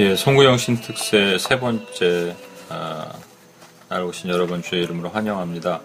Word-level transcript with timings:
예, 0.00 0.16
송구영 0.16 0.56
신특세 0.56 1.36
세 1.36 1.60
번째 1.60 2.34
아, 2.70 3.12
날 3.90 4.02
오신 4.02 4.30
여러분 4.30 4.62
주의 4.62 4.82
이름으로 4.82 5.10
환영합니다. 5.10 5.82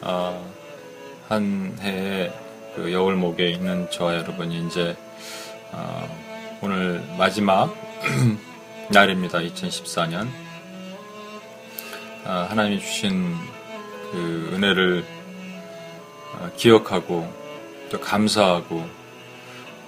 아, 0.00 0.42
한 1.28 1.78
해의 1.80 2.32
그 2.74 2.92
여울목에 2.92 3.50
있는 3.50 3.88
저와 3.88 4.16
여러분이 4.16 4.66
이제 4.66 4.96
아, 5.70 6.08
오늘 6.60 7.04
마지막 7.16 7.72
날입니다. 8.90 9.38
2014년 9.38 10.26
아, 12.24 12.48
하나님이 12.50 12.80
주신 12.80 13.32
그 14.10 14.50
은혜를 14.54 15.04
아, 16.34 16.50
기억하고 16.56 17.32
또 17.90 18.00
감사하고 18.00 18.99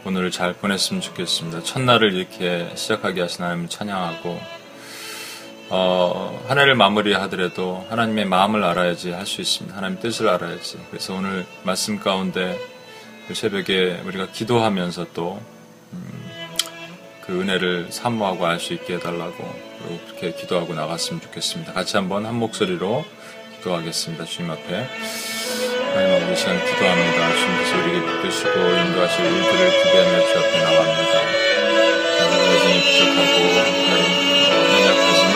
오늘을 0.05 0.31
잘 0.33 0.53
보냈으면 0.55 1.01
좋겠습니다. 1.01 1.63
첫날을 1.63 2.13
이렇게 2.15 2.71
시작하게 2.75 3.21
하신 3.23 3.45
하나님을 3.45 3.69
찬양하고 3.69 4.41
어, 5.71 6.45
한 6.49 6.59
해를 6.59 6.75
마무리하더라도 6.75 7.87
하나님의 7.89 8.27
마음을 8.27 8.65
알아야지 8.65 9.11
할 9.13 9.27
수 9.27 9.41
있습니다. 9.41 9.77
하나님 9.77 10.01
뜻을 10.01 10.29
알아야지. 10.29 10.79
그래서 10.91 11.15
오늘 11.15 11.47
말씀 11.63 11.99
가운데 12.01 12.59
그 13.29 13.35
새벽에 13.35 14.03
우리가 14.05 14.27
기도하면서 14.33 15.07
또 15.15 15.41
음, 15.93 16.31
그 17.23 17.41
은혜를 17.41 17.89
사모하고 17.91 18.45
알 18.45 18.59
수 18.59 18.75
있게 18.75 18.95
해달라고 18.95 19.73
그렇게 20.07 20.35
기도하고 20.35 20.75
나갔으면 20.75 21.21
좋겠습니다. 21.23 21.73
같이 21.73 21.97
한번 21.97 22.27
한 22.27 22.35
목소리로 22.35 23.05
기도하겠습니다. 23.59 24.25
주님 24.25 24.51
앞에. 24.51 24.89
하나님 25.93 26.33
이 26.33 26.37
시간 26.37 26.57
기도합니다. 26.65 27.19
주님께서 27.37 27.77
우리에게 27.77 28.01
붙드시고 28.07 28.49
인도하실 28.51 29.17
일들을 29.27 29.61
기대하며 29.85 30.13
주 30.27 30.39
앞에 30.39 30.53
나갑니다. 30.63 31.15
여전히 32.53 32.77
부족하고 32.81 33.37
연약하지만 34.73 35.35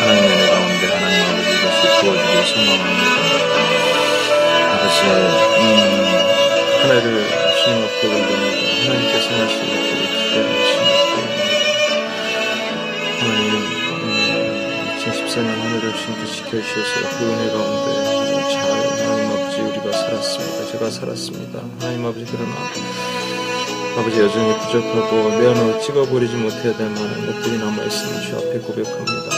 하나님의 0.00 0.28
은혜 0.28 0.44
가운데 0.50 0.82
하나님의 0.92 1.38
이것이 1.54 1.80
부어주길 2.00 2.34
소망합니다. 2.44 3.04
아버지 4.74 4.98
음, 5.60 5.64
하나를 6.82 7.04
주님 7.64 7.76
앞에 7.84 8.00
올립니다. 8.06 8.62
하나님께서 8.84 9.26
하실 9.32 9.56
일들을 9.64 10.00
기대하며 10.12 10.52
주님 10.68 10.84
앞에 10.92 11.12
올립니다. 11.16 11.54
하나님 13.20 13.52
2014년 14.98 15.38
음, 15.38 15.48
한 15.48 15.64
해를 15.72 15.84
주님께 15.94 16.22
지켜주셔서 16.26 16.94
그 17.18 17.24
은혜 17.32 17.42
가운데 17.50 17.86
잘 18.52 18.56
하나님 18.70 19.23
우리가 19.84 19.92
살았습니다. 19.92 20.66
제가 20.72 20.90
살았습니다. 20.90 21.60
하나님 21.78 22.06
아버지 22.06 22.24
그러나 22.30 22.54
아버지 23.98 24.18
여전히 24.18 24.58
부족하고 24.58 25.30
내 25.38 25.48
안으로 25.48 25.80
찍어버리지 25.80 26.34
못해야 26.36 26.76
될 26.76 26.88
만한 26.88 27.26
것들이 27.26 27.58
남아있음을 27.58 28.22
주 28.22 28.36
앞에 28.36 28.58
고백합니다. 28.60 29.30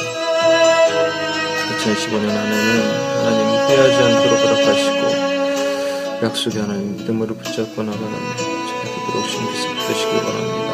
2015년 1.77 2.31
안에는 2.31 2.69
하나님 3.19 3.41
후회하지 3.47 3.97
않도록 3.97 4.33
허락하시고 4.41 5.01
약속의 6.27 6.63
하나님 6.63 6.97
믿음으로 6.97 7.35
붙잡고 7.35 7.83
나가는 7.83 8.15
제가 8.37 8.83
되도록 8.85 9.29
주님께서 9.29 9.69
붙드시기 9.69 10.13
바랍니다. 10.21 10.71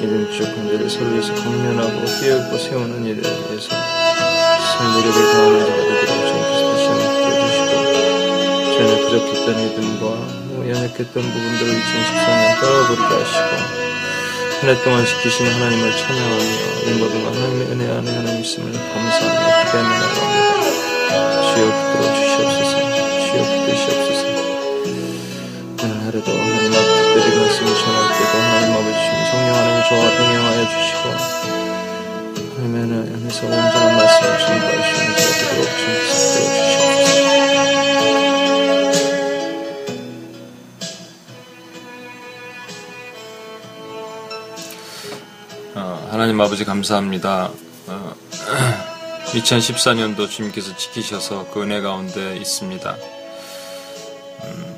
믿음 0.00 0.12
부족한 0.28 0.56
자를 0.68 0.90
설위해서 0.90 1.34
강면하고 1.34 2.04
깨우고 2.20 2.58
세우는 2.58 3.06
일을 3.06 3.22
위해서 3.22 3.68
삶 3.70 4.92
노력을 4.92 5.18
다하는 5.32 5.60
자가 5.60 5.76
되도록 5.76 6.10
한번 6.10 6.63
전에 8.94 9.02
부족했던 9.02 9.56
믿음과 9.56 10.04
연약했던 10.68 11.14
부분들을 11.22 11.68
2014년 11.74 12.60
떠버리게 12.60 13.02
하시고 13.02 13.74
한 14.60 14.64
해 14.64 14.82
동안 14.82 15.04
지키신 15.04 15.46
하나님을 15.46 15.92
찬양하며 15.94 16.44
이 16.86 16.92
모든 16.98 17.26
하나님의 17.26 17.66
은혜 17.72 17.82
안에 17.92 18.10
하나님 18.16 18.40
있음을 18.40 18.72
감사하며 18.72 19.64
기대하며 19.66 19.88
나갑니다. 19.90 20.62
주여 21.52 21.64
붙들어 21.66 22.02
주시옵소서. 22.14 22.74
주여 23.26 23.40
붙드시옵소서. 23.44 24.22
오늘 25.82 25.92
하루도 26.06 26.28
하나님 26.30 26.72
앞에 26.72 26.88
특별히 26.96 27.36
말씀을 27.36 27.68
전할 27.76 27.98
때도 28.16 28.32
하나님 28.38 28.72
아버지 28.72 28.98
성령 29.30 29.48
하나님 29.54 29.76
저와 29.88 30.02
동행하여 30.16 30.60
주시고 30.72 31.04
하나님의 32.56 33.12
안에서 33.12 33.38
온전한 33.44 33.96
말씀을 33.98 34.38
전달하시는 34.38 35.14
제가 35.16 35.30
되도록 35.38 35.68
주시옵소서 35.76 37.03
하나님 46.24 46.40
아버지 46.40 46.64
감사합니다. 46.64 47.50
어, 47.86 48.14
2014년도 49.34 50.26
주님께서 50.30 50.74
지키셔서 50.74 51.50
그 51.52 51.60
은혜 51.60 51.82
가운데 51.82 52.38
있습니다. 52.38 52.96
음, 54.44 54.76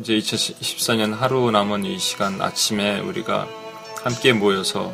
이제 0.00 0.18
2014년 0.18 1.14
하루 1.14 1.52
남은 1.52 1.84
이 1.84 1.96
시간 2.00 2.42
아침에 2.42 2.98
우리가 2.98 3.46
함께 4.02 4.32
모여서 4.32 4.92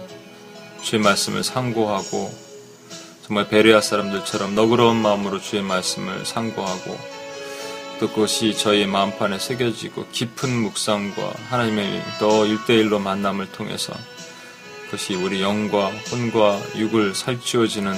주의 0.82 1.00
말씀을 1.00 1.42
상고하고 1.42 2.30
정말 3.26 3.48
베레아 3.48 3.80
사람들처럼 3.80 4.54
너그러운 4.54 4.96
마음으로 4.96 5.40
주의 5.40 5.62
말씀을 5.62 6.26
상고하고 6.26 6.98
또 8.00 8.08
그것이 8.10 8.54
저희 8.54 8.84
마음판에 8.84 9.38
새겨지고 9.38 10.08
깊은 10.12 10.50
묵상과 10.50 11.32
하나님의 11.48 12.02
더 12.18 12.44
일대일로 12.44 12.98
만남을 12.98 13.52
통해서 13.52 13.94
그것이 14.90 15.14
우리 15.14 15.40
영과 15.40 15.86
혼과 15.86 16.58
육을 16.76 17.14
살찌워지는 17.14 17.94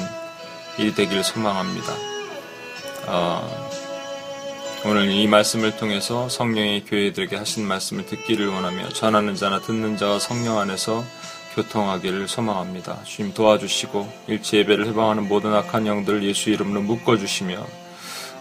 일이 0.79 0.95
되기를 0.95 1.25
소망합니다. 1.25 1.91
어, 3.07 3.71
오늘 4.85 5.11
이 5.11 5.27
말씀을 5.27 5.79
통해서 5.79 6.29
성령의 6.29 6.85
교회들에게 6.85 7.35
하신 7.35 7.67
말씀을 7.67 8.05
듣기를 8.05 8.47
원하며 8.49 8.91
전하는 8.91 9.35
자나 9.35 9.63
듣는 9.63 9.97
자와 9.97 10.19
성령 10.19 10.59
안에서 10.59 11.03
교통하기를 11.55 12.29
소망합니다. 12.29 13.03
주님 13.05 13.33
도와주시고 13.33 14.13
일체 14.27 14.59
예배를 14.59 14.87
해방하는 14.89 15.29
모든 15.29 15.55
악한 15.55 15.87
영들을 15.87 16.23
예수 16.25 16.51
이름으로 16.51 16.83
묶어주시며 16.83 17.67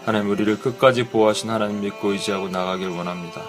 하나님 0.06 0.30
우리를 0.30 0.60
끝까지 0.60 1.04
보호하신 1.04 1.50
하나님 1.50 1.80
믿고 1.80 2.12
의지하고 2.12 2.50
나가길 2.50 2.90
원합니다. 2.90 3.44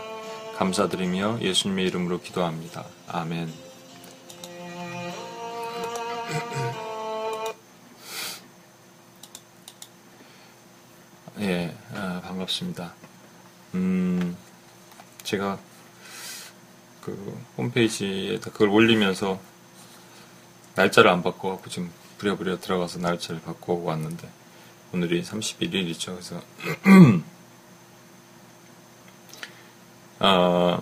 감사드리며 0.58 1.38
예수님의 1.40 1.86
이름으로 1.86 2.20
기도합니다. 2.20 2.84
아멘. 3.08 3.71
예, 11.40 11.74
아, 11.92 12.20
반갑습니다. 12.24 12.94
음, 13.74 14.36
제가 15.24 15.58
그 17.00 17.44
홈페이지에다 17.58 18.50
그걸 18.52 18.68
올리면서 18.68 19.40
날짜를 20.74 21.10
안 21.10 21.22
바꿔갖고 21.22 21.68
지금 21.68 21.90
부랴부랴 22.18 22.58
들어가서 22.60 23.00
날짜를 23.00 23.42
바꾸고 23.42 23.84
왔는데 23.84 24.28
오늘이 24.92 25.22
31일이죠. 25.22 26.12
그래서 26.12 26.40
아, 30.20 30.80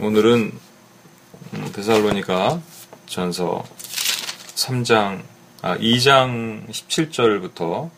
오늘은 0.00 0.67
데살로니가 1.72 2.60
전서 3.06 3.64
3장 4.54 5.22
아, 5.62 5.76
2장 5.78 6.68
17절부터 6.68 7.90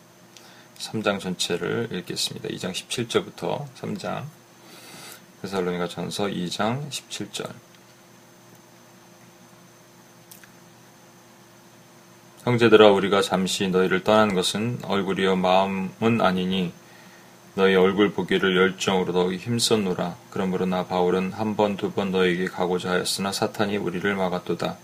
3장 0.79 1.21
전체를 1.21 1.89
읽겠습니다. 1.93 2.49
2장 2.49 2.73
17절부터 2.73 3.67
3장 3.75 4.25
데살로니가 5.43 5.89
전서 5.89 6.27
2장 6.27 6.89
17절 6.89 7.51
형제들아 12.45 12.91
우리가 12.91 13.21
잠시 13.21 13.69
너희를 13.69 14.03
떠난 14.03 14.35
것은 14.35 14.79
얼굴이여 14.85 15.37
마음은 15.37 16.21
아니니 16.21 16.73
너희 17.55 17.75
얼굴 17.75 18.13
보기를 18.13 18.57
열정으로 18.57 19.13
더욱 19.13 19.35
힘썼노라. 19.35 20.17
그러므로 20.31 20.67
나 20.67 20.87
바울은 20.87 21.33
한 21.33 21.57
번, 21.57 21.77
두 21.77 21.91
번 21.91 22.13
너에게 22.13 22.47
가고자 22.47 22.91
하였으나 22.93 23.33
사탄이 23.33 23.77
우리를 23.77 24.15
막았도다. 24.15 24.77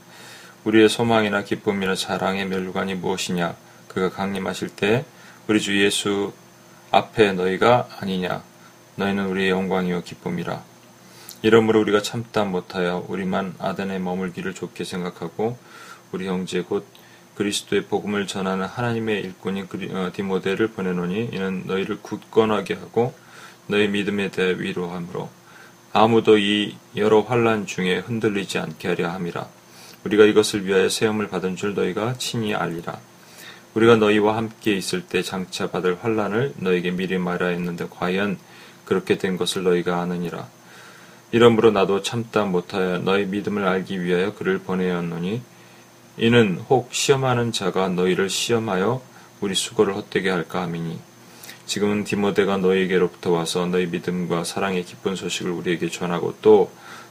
우리의 0.64 0.88
소망이나 0.88 1.44
기쁨이나 1.44 1.94
자랑의 1.94 2.46
멸관이 2.46 2.96
무엇이냐? 2.96 3.54
그가 3.88 4.10
강림하실 4.10 4.70
때 4.70 5.04
우리 5.46 5.60
주 5.60 5.80
예수 5.82 6.32
앞에 6.90 7.32
너희가 7.32 7.88
아니냐? 8.00 8.42
너희는 8.96 9.26
우리의 9.26 9.50
영광이요 9.50 10.02
기쁨이라. 10.02 10.62
이러므로 11.42 11.80
우리가 11.80 12.02
참다 12.02 12.44
못하여 12.44 13.04
우리만 13.08 13.54
아덴에 13.58 14.00
머물기를 14.00 14.54
좋게 14.54 14.82
생각하고 14.82 15.56
우리 16.10 16.26
형제 16.26 16.62
곧 16.62 16.84
그리스도의 17.36 17.84
복음을 17.84 18.26
전하는 18.26 18.66
하나님의 18.66 19.20
일꾼이 19.22 19.64
어, 19.92 20.10
디모데를 20.12 20.68
보내노니 20.68 21.30
이는 21.32 21.64
너희를 21.66 21.98
굳건하게 22.02 22.74
하고 22.74 23.14
너희 23.66 23.88
믿음에 23.88 24.30
대해 24.30 24.58
위로함으로 24.58 25.28
아무도 25.92 26.38
이 26.38 26.76
여러 26.96 27.20
환란 27.20 27.66
중에 27.66 27.98
흔들리지 27.98 28.58
않게 28.58 28.88
하려 28.88 29.08
함이라. 29.10 29.48
우리가 30.04 30.24
이것을 30.24 30.66
위하여 30.66 30.88
세움을 30.88 31.28
받은 31.28 31.56
줄 31.56 31.74
너희가 31.74 32.14
친히 32.14 32.54
알리라. 32.54 32.98
우리가 33.74 33.96
너희와 33.96 34.36
함께 34.36 34.74
있을 34.74 35.02
때 35.06 35.22
장차 35.22 35.70
받을 35.70 35.98
환란을 36.02 36.54
너에게 36.56 36.90
미리 36.90 37.18
말하였는데 37.18 37.88
과연 37.90 38.38
그렇게 38.84 39.18
된 39.18 39.36
것을 39.36 39.62
너희가 39.62 40.00
아느니라. 40.00 40.48
이러므로 41.32 41.70
나도 41.70 42.02
참다 42.02 42.44
못하여 42.44 42.98
너희 42.98 43.26
믿음을 43.26 43.66
알기 43.66 44.02
위하여 44.02 44.34
그를 44.34 44.58
보내었노니 44.58 45.42
이는 46.18 46.58
혹 46.70 46.94
시험하는 46.94 47.52
자가 47.52 47.88
너희를 47.88 48.30
시험하여 48.30 49.02
우리 49.40 49.54
수고를 49.54 49.94
헛되게 49.96 50.30
할까 50.30 50.62
함이니 50.62 50.98
지금은 51.66 52.04
디모데가 52.04 52.56
너희에게로부터 52.56 53.32
와서 53.32 53.66
너희 53.66 53.86
믿음과 53.86 54.44
사랑의 54.44 54.84
기쁜 54.84 55.14
소식을 55.14 55.50
우리에게 55.50 55.90
전하고 55.90 56.36
또 56.40 56.70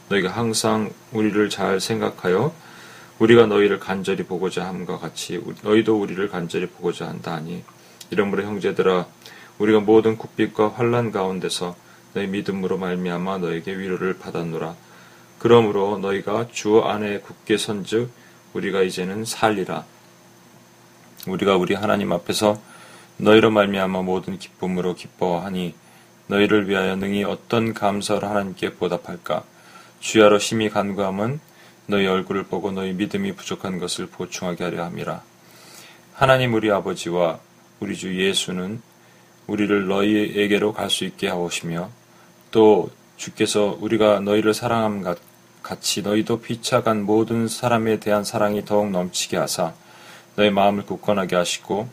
너희가 0.10 0.30
항상 0.32 0.92
우리를 1.12 1.50
잘 1.50 1.80
생각하여 1.80 2.54
우리가 3.20 3.46
너희를 3.46 3.80
간절히 3.80 4.24
보고자 4.24 4.66
함과 4.66 4.98
같이 4.98 5.40
너희도 5.62 6.00
우리를 6.00 6.28
간절히 6.30 6.66
보고자 6.68 7.08
한다 7.08 7.34
하니 7.34 7.64
이러므로 8.10 8.44
형제들아 8.44 9.06
우리가 9.60 9.82
모든 9.82 10.18
국빛과 10.18 10.70
환란 10.70 11.12
가운데서 11.12 11.76
너희 12.14 12.28
믿음으로 12.28 12.78
말미암아 12.78 13.38
너에게 13.40 13.78
위로를 13.78 14.18
받았노라. 14.18 14.76
그러므로 15.38 15.98
너희가 16.00 16.48
주 16.52 16.82
안에 16.82 17.20
굳게 17.20 17.58
선즉 17.58 18.10
우리가 18.56 18.84
이제는 18.84 19.26
살리라. 19.26 19.84
우리가 21.28 21.58
우리 21.58 21.76
하나님 21.76 22.14
앞에서 22.14 22.60
너희로 23.18 23.52
말미암아 23.52 24.02
모든 24.04 24.40
기쁨으로 24.40 24.96
기뻐하니 24.96 25.76
너희를 26.28 26.70
위하여 26.70 26.96
능히 26.96 27.24
어떤 27.26 27.74
감사를 27.74 28.28
하나님께 28.28 28.76
보답할까? 28.76 29.44
주야로 30.00 30.40
심히 30.40 30.70
간구함은 30.70 31.40
너희 31.88 32.08
얼굴을 32.08 32.44
보고 32.44 32.72
너희 32.72 32.94
믿음이 32.94 33.34
부족한 33.34 33.78
것을 33.78 34.08
보충하게 34.08 34.64
하려 34.64 34.86
함이라. 34.86 35.22
하나님 36.14 36.54
우리 36.54 36.72
아버지와 36.72 37.40
우리 37.82 37.96
주 37.96 38.18
예수는 38.18 38.82
우리를 39.48 39.88
너희에게로 39.88 40.74
갈 40.74 40.90
수 40.90 41.04
있게 41.04 41.28
하오시며 41.28 41.90
또 42.52 42.90
주께서 43.18 43.78
우리가 43.82 44.22
너희를 44.22 44.54
사랑함 44.54 45.02
같 45.02 45.18
이 45.98 46.02
너희도 46.02 46.42
피차간 46.42 47.04
모든 47.04 47.48
사람에 47.48 48.00
대한 48.00 48.24
사랑이 48.24 48.66
더욱 48.66 48.90
넘치게 48.92 49.38
하사 49.38 49.74
너희 50.36 50.50
마음을 50.50 50.86
굳건하게 50.86 51.36
하시고 51.36 51.88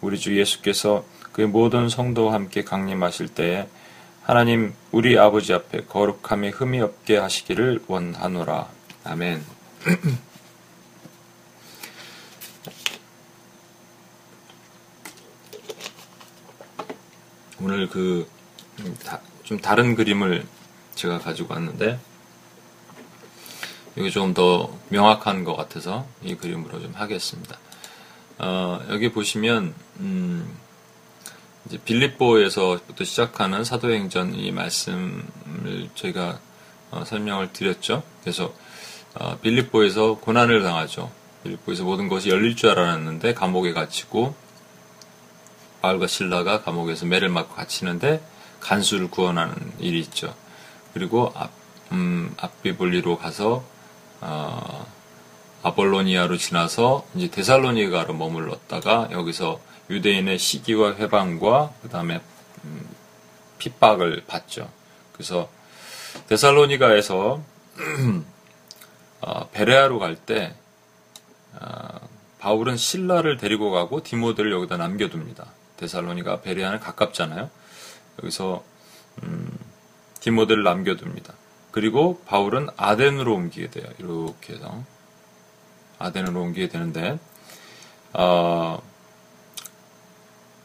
우리 0.00 0.18
주 0.18 0.38
예수께서 0.38 1.04
그의 1.32 1.48
모든 1.48 1.88
성도와 1.88 2.34
함께 2.34 2.64
강림하실 2.64 3.28
때에 3.28 3.68
하나님 4.22 4.74
우리 4.92 5.18
아버지 5.18 5.52
앞에 5.52 5.84
거룩함에 5.86 6.50
흠이 6.50 6.80
없게 6.80 7.16
하시기를 7.18 7.82
원하노라. 7.86 8.68
아멘. 9.04 9.44
오늘 17.60 17.88
그 17.88 18.26
좀 19.48 19.58
다른 19.58 19.94
그림을 19.94 20.46
제가 20.94 21.18
가지고 21.18 21.54
왔는데 21.54 21.98
이게 23.98 24.10
조금 24.10 24.32
더 24.32 24.70
명확한 24.90 25.42
것 25.42 25.56
같아서 25.56 26.06
이 26.22 26.36
그림으로 26.36 26.80
좀 26.80 26.92
하겠습니다. 26.94 27.58
어, 28.38 28.80
여기 28.90 29.10
보시면 29.10 29.74
음, 29.98 30.56
이제 31.66 31.78
빌립보에서부터 31.84 33.02
시작하는 33.02 33.64
사도행전 33.64 34.36
이 34.36 34.52
말씀을 34.52 35.90
저희가 35.96 36.38
어, 36.92 37.04
설명을 37.04 37.52
드렸죠. 37.52 38.04
그래서 38.22 38.54
어, 39.14 39.36
빌립보에서 39.38 40.18
고난을 40.20 40.62
당하죠. 40.62 41.10
빌립보에서 41.42 41.82
모든 41.82 42.08
것이 42.08 42.28
열릴 42.30 42.54
줄 42.54 42.70
알았는데 42.70 43.34
감옥에 43.34 43.72
갇히고 43.72 44.32
바울과 45.82 46.06
신라가 46.06 46.62
감옥에서 46.62 47.04
매를 47.04 47.30
맞고 47.30 47.54
갇히는데 47.56 48.22
간수를 48.60 49.10
구원하는 49.10 49.54
일이 49.80 49.98
있죠. 49.98 50.32
그리고 50.94 51.32
앞, 51.34 51.50
음, 51.90 52.32
앞비볼리로 52.36 53.18
가서 53.18 53.64
어, 54.20 54.86
아볼로니아로 55.62 56.36
지나서 56.36 57.06
이제 57.14 57.30
데살로니가로 57.30 58.14
머물렀다가 58.14 59.08
여기서 59.10 59.60
유대인의 59.90 60.38
시기와 60.38 60.94
회방과 60.96 61.72
그 61.82 61.88
다음에 61.88 62.20
음, 62.64 62.88
핍박을 63.58 64.24
받죠. 64.26 64.70
그래서 65.12 65.48
데살로니가에서 66.28 67.42
어, 69.20 69.48
베레아로 69.52 69.98
갈때 69.98 70.54
어, 71.60 72.08
바울은 72.38 72.76
신라를 72.76 73.36
데리고 73.36 73.70
가고 73.70 74.02
디모데를 74.02 74.52
여기다 74.52 74.76
남겨둡니다. 74.76 75.46
데살로니가 75.76 76.42
베레아는 76.42 76.80
가깝잖아요. 76.80 77.50
여기서 78.22 78.62
음, 79.22 79.58
디모데를 80.20 80.62
남겨둡니다. 80.62 81.34
그리고 81.78 82.20
바울은 82.26 82.70
아덴으로 82.76 83.32
옮기게 83.36 83.70
돼요. 83.70 83.86
이렇게 83.98 84.54
해서 84.54 84.82
아덴으로 86.00 86.40
옮기게 86.40 86.66
되는데 86.66 87.20
어, 88.14 88.82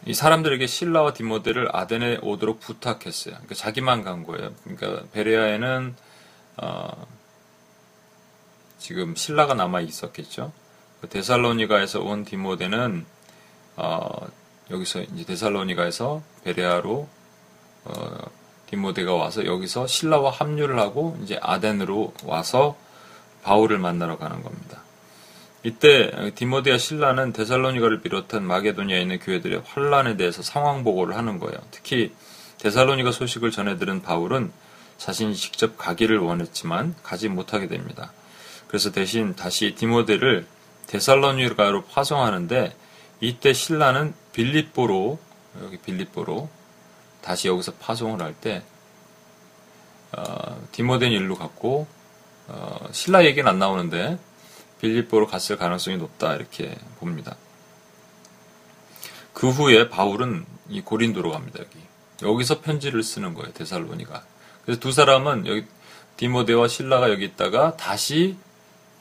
이 0.07 0.15
사람들에게 0.15 0.65
신라와 0.65 1.13
디모데를 1.13 1.69
아덴에 1.71 2.17
오도록 2.23 2.61
부탁했어요. 2.61 3.35
그러니까 3.35 3.53
자기만 3.53 4.03
간 4.03 4.25
거예요. 4.25 4.55
그러니까 4.63 5.03
베레아에는 5.11 5.95
어, 6.57 7.07
지금 8.79 9.15
신라가 9.15 9.53
남아 9.53 9.81
있었겠죠. 9.81 10.51
그 10.99 11.09
데살로니가에서 11.09 12.01
온 12.01 12.25
디모데는 12.25 13.05
어, 13.75 14.27
여기서 14.71 15.03
이제 15.03 15.25
데살로니가에서 15.25 16.23
베레아로 16.43 17.07
어, 17.83 18.17
디모데가 18.73 19.13
와서 19.13 19.45
여기서 19.45 19.85
신라와 19.85 20.31
합류를 20.31 20.79
하고 20.79 21.15
이제 21.21 21.39
아덴으로 21.39 22.11
와서 22.23 22.75
바울을 23.43 23.77
만나러 23.77 24.17
가는 24.17 24.41
겁니다. 24.41 24.81
이때 25.61 26.31
디모데와 26.33 26.79
신라는 26.79 27.33
데살로니가를 27.33 28.01
비롯한 28.01 28.43
마게도니아에 28.43 29.01
있는 29.01 29.19
교회들의 29.19 29.61
환란에 29.63 30.17
대해서 30.17 30.41
상황 30.41 30.83
보고를 30.83 31.15
하는 31.15 31.37
거예요. 31.37 31.59
특히 31.69 32.13
데살로니가 32.57 33.11
소식을 33.11 33.51
전해 33.51 33.77
들은 33.77 34.01
바울은 34.01 34.51
자신이 34.97 35.35
직접 35.35 35.77
가기를 35.77 36.17
원했지만 36.17 36.95
가지 37.03 37.29
못하게 37.29 37.67
됩니다. 37.67 38.11
그래서 38.67 38.91
대신 38.91 39.35
다시 39.35 39.75
디모데를 39.75 40.47
데살로니가로 40.87 41.83
파송하는데 41.83 42.75
이때 43.21 43.53
신라는 43.53 44.15
빌립보로 44.31 45.19
여기 45.61 45.77
빌립보로 45.77 46.49
다시 47.23 47.47
여기서 47.47 47.73
파송을 47.73 48.21
할때 48.21 48.63
어, 50.11 50.67
디모데는 50.71 51.17
일로 51.17 51.35
갔고 51.35 51.87
어, 52.47 52.87
신라 52.91 53.25
얘기는 53.25 53.49
안 53.49 53.57
나오는데 53.57 54.19
빌립보로 54.81 55.27
갔을 55.27 55.57
가능성이 55.57 55.97
높다 55.97 56.35
이렇게 56.35 56.75
봅니다. 56.99 57.35
그 59.33 59.49
후에 59.49 59.89
바울은 59.89 60.45
이 60.69 60.81
고린도로 60.81 61.31
갑니다. 61.31 61.59
여기 61.59 61.79
여기서 62.21 62.61
편지를 62.61 63.01
쓰는 63.01 63.33
거예요. 63.33 63.51
데살로니가. 63.53 64.23
그래서 64.63 64.79
두 64.79 64.91
사람은 64.91 65.47
여기 65.47 65.65
디모데와 66.17 66.67
신라가 66.67 67.09
여기 67.09 67.25
있다가 67.25 67.75
다시 67.77 68.37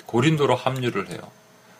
고린도로 0.06 0.54
합류를 0.56 1.10
해요. 1.10 1.20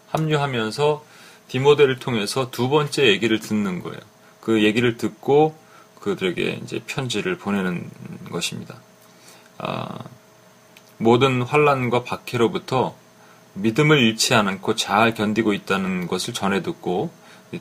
합류하면서 0.09 1.05
디모데를 1.49 1.99
통해서 1.99 2.51
두 2.51 2.69
번째 2.69 3.07
얘기를 3.07 3.41
듣는 3.41 3.81
거예요. 3.81 4.01
그 4.41 4.63
얘기를 4.65 4.97
듣고 4.97 5.57
그들에게 6.03 6.61
이제 6.63 6.81
편지를 6.87 7.39
보내는 7.39 7.89
것입니다. 8.31 8.77
아, 9.59 9.99
모든 10.99 11.43
환란과 11.43 12.05
박해로부터 12.05 12.95
믿음을 13.55 13.99
잃지 13.99 14.35
않고 14.35 14.75
잘 14.77 15.15
견디고 15.15 15.53
있다는 15.53 16.07
것을 16.07 16.35
전해 16.35 16.63
듣고 16.63 17.13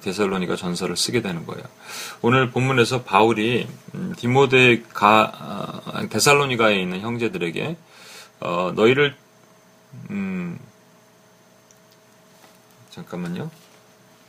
데살로니가 0.02 0.56
전설을 0.56 0.96
쓰게 0.96 1.22
되는 1.22 1.46
거예요. 1.46 1.64
오늘 2.22 2.50
본문에서 2.50 3.04
바울이 3.04 3.68
음, 3.94 4.14
디모데가 4.18 5.84
아, 5.86 6.08
데살로니가에 6.10 6.80
있는 6.80 7.02
형제들에게 7.02 7.76
어, 8.40 8.72
너희를 8.76 9.16
음, 10.10 10.58
잠깐만요. 12.90 13.52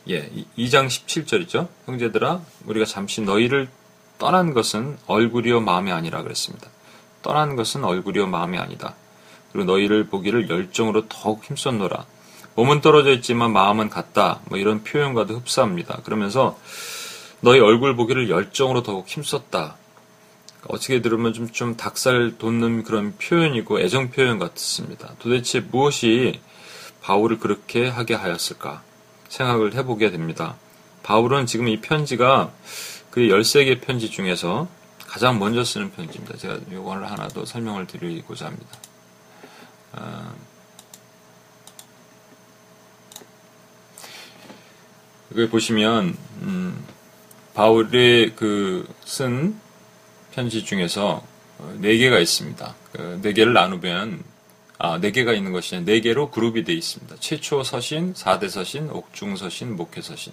예, 0.09 0.29
2장 0.59 0.89
17절이죠. 0.89 1.69
형제들아, 1.87 2.41
우리가 2.67 2.85
잠시 2.85 3.21
너희를 3.21 3.69
떠난 4.23 4.55
것은 4.55 4.99
얼굴이요 5.09 5.63
마음이 5.63 5.91
아니라 5.91 6.23
그랬습니다. 6.23 6.69
떠난 7.23 7.57
것은 7.57 7.83
얼굴이요 7.83 8.29
마음이 8.29 8.57
아니다. 8.57 8.95
그리고 9.51 9.73
너희를 9.73 10.07
보기를 10.07 10.49
열정으로 10.49 11.09
더욱 11.09 11.43
힘썼노라. 11.43 12.07
몸은 12.55 12.83
떨어져 12.83 13.11
있지만 13.15 13.53
마음은 13.53 13.91
같다. 13.91 14.39
뭐 14.45 14.59
이런 14.59 14.85
표현과도 14.85 15.35
흡사합니다. 15.35 16.03
그러면서 16.05 16.57
너희 17.41 17.59
얼굴 17.59 17.97
보기를 17.97 18.31
열정으로 18.31 18.85
더욱 18.85 19.09
힘썼다. 19.09 19.75
어떻게 20.69 21.03
들으면 21.03 21.33
좀, 21.33 21.51
좀 21.51 21.77
닭살 21.77 22.39
돋는 22.39 22.85
그런 22.85 23.17
표현이고 23.19 23.81
애정 23.81 24.13
표현 24.13 24.39
같습니다. 24.39 25.15
도대체 25.19 25.59
무엇이 25.59 26.41
바울을 27.01 27.41
그렇게 27.41 27.89
하게 27.89 28.15
하였을까 28.15 28.83
생각을 29.29 29.75
해보게 29.75 30.13
됩니다. 30.13 30.55
바울은 31.03 31.47
지금 31.47 31.67
이 31.67 31.81
편지가 31.81 32.53
그 33.13 33.21
13개 33.21 33.81
편지 33.81 34.11
중에서 34.11 34.67
가장 35.07 35.39
먼저 35.39 35.63
쓰는 35.63 35.93
편지입니다. 35.93 36.37
제가 36.39 36.59
이걸 36.73 37.05
하나 37.05 37.29
더 37.29 37.45
설명을 37.45 37.87
드리고자 37.87 38.47
합니다. 38.47 38.79
아, 39.93 40.35
여기 45.37 45.49
보시면 45.49 46.17
음, 46.43 46.85
바울의 47.55 48.35
그 48.35 48.87
쓴 49.05 49.61
편지 50.33 50.65
중에서 50.65 51.23
네 51.77 51.99
개가 51.99 52.19
있습니다. 52.19 52.75
그네 52.93 53.35
개를 53.35 53.53
나누면 53.53 54.25
아, 54.79 54.99
네 54.99 55.11
개가 55.13 55.35
있는 55.35 55.53
것이 55.53 55.79
네 55.85 56.01
개로 56.01 56.31
그룹이 56.31 56.65
되어 56.65 56.75
있습니다. 56.75 57.17
최초 57.21 57.63
서신, 57.63 58.15
4대 58.15 58.49
서신, 58.49 58.89
옥중 58.89 59.37
서신, 59.37 59.77
목회 59.77 60.01
서신. 60.01 60.33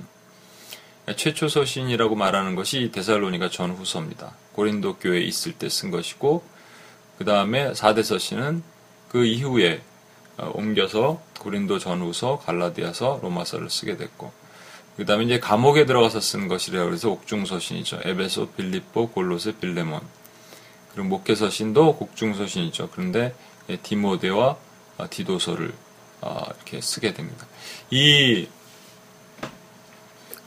최초 1.16 1.48
서신이라고 1.48 2.16
말하는 2.16 2.56
것이 2.56 2.92
데살로니가 2.92 3.50
전후서입니다. 3.50 4.36
고린도 4.54 4.98
교회에 4.98 5.22
있을 5.22 5.54
때 5.54 5.70
쓴 5.70 5.92
것이고 5.92 6.44
그 7.18 7.26
다음에 7.26 7.72
4대 7.72 8.04
서신은 8.04 8.64
그 9.10 9.26
이후에 9.26 9.82
어, 10.38 10.52
옮겨서 10.54 11.22
고린도 11.40 11.80
전후서, 11.80 12.40
갈라디아서, 12.40 13.20
로마서를 13.22 13.70
쓰게 13.70 13.98
됐고 13.98 14.32
그 14.98 15.06
다음에 15.06 15.24
이제 15.24 15.40
감옥에 15.40 15.86
들어가서 15.86 16.20
쓴 16.20 16.48
것이라 16.48 16.84
그래서 16.84 17.10
옥중서신이죠. 17.10 18.02
에베소, 18.04 18.52
빌립보, 18.52 19.12
골로스, 19.12 19.54
빌레몬. 19.54 20.02
그리고 20.92 21.08
목회서신도 21.08 21.96
곡중서신이죠. 21.96 22.90
그런데 22.92 23.34
예, 23.70 23.78
디모데와 23.78 24.58
어, 24.98 25.06
디도서를 25.10 25.74
어, 26.22 26.44
이렇게 26.58 26.82
쓰게 26.82 27.14
됩니다. 27.14 27.48
이 27.92 28.48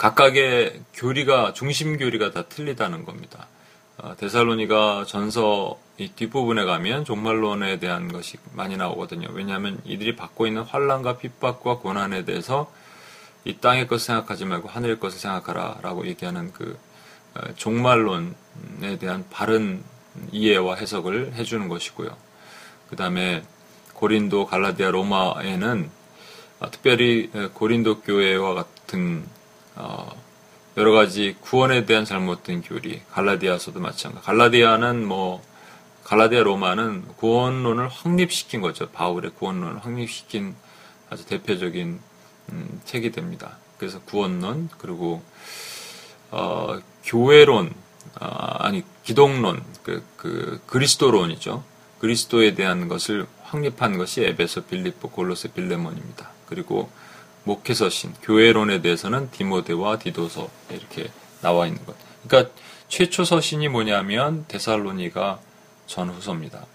각각의 0.02 0.82
교리가 0.94 1.52
중심 1.52 1.96
교리가 1.96 2.32
다 2.32 2.42
틀리다는 2.42 3.04
겁니다. 3.04 3.46
어, 3.98 4.16
데살로니가 4.16 5.04
전서 5.06 5.78
뒷부분에 6.16 6.64
가면 6.64 7.04
종말론에 7.04 7.78
대한 7.78 8.10
것이 8.10 8.36
많이 8.52 8.76
나오거든요. 8.76 9.28
왜냐하면 9.32 9.80
이들이 9.84 10.16
받고 10.16 10.48
있는 10.48 10.62
환란과 10.62 11.18
핍박과 11.18 11.78
고난에 11.78 12.24
대해서 12.24 12.68
이 13.44 13.58
땅의 13.58 13.86
것을 13.86 14.06
생각하지 14.06 14.44
말고 14.44 14.68
하늘의 14.68 14.98
것을 14.98 15.20
생각하라라고 15.20 16.08
얘기하는 16.08 16.52
그 16.52 16.76
종말론에 17.54 18.98
대한 18.98 19.24
바른 19.30 19.84
이해와 20.32 20.74
해석을 20.74 21.34
해주는 21.34 21.68
것이고요. 21.68 22.16
그 22.90 22.96
다음에 22.96 23.44
고린도, 23.94 24.46
갈라디아, 24.46 24.90
로마에는 24.90 25.90
어, 26.58 26.70
특별히 26.72 27.30
고린도 27.54 28.00
교회와 28.00 28.54
같은 28.54 29.24
어, 29.82 30.16
여러 30.76 30.92
가지 30.92 31.36
구원에 31.40 31.84
대한 31.84 32.04
잘못된 32.04 32.62
교리, 32.62 33.02
갈라디아서도 33.10 33.80
마찬가지. 33.80 34.24
갈라디아는 34.24 35.04
뭐 35.04 35.42
갈라디아 36.04 36.44
로마는 36.44 37.08
구원론을 37.16 37.88
확립시킨 37.88 38.60
거죠. 38.60 38.88
바울의 38.90 39.32
구원론을 39.34 39.84
확립시킨 39.84 40.54
아주 41.10 41.26
대표적인 41.26 42.00
음, 42.52 42.80
책이 42.84 43.10
됩니다. 43.10 43.58
그래서 43.76 44.00
구원론 44.02 44.68
그리고 44.78 45.22
어, 46.30 46.78
교회론 47.04 47.74
아, 48.20 48.64
아니 48.64 48.84
기독론 49.02 49.62
그, 49.82 50.04
그 50.16 50.60
그리스도론이죠. 50.66 51.64
그리스도에 51.98 52.54
대한 52.54 52.88
것을 52.88 53.26
확립한 53.42 53.98
것이 53.98 54.22
에베소, 54.22 54.66
빌립보, 54.66 55.10
골로새, 55.10 55.52
빌레몬입니다. 55.52 56.30
그리고 56.46 56.88
목회서신, 57.44 58.14
교회론에 58.22 58.82
대해서는 58.82 59.30
디모데와 59.30 59.98
디도서 59.98 60.48
이렇게 60.70 61.10
나와 61.40 61.66
있는 61.66 61.84
것. 61.84 61.96
그러니까 62.26 62.52
최초 62.88 63.24
서신이 63.24 63.68
뭐냐면 63.68 64.44
데살로니가 64.48 65.40
전후서입니다. 65.86 66.66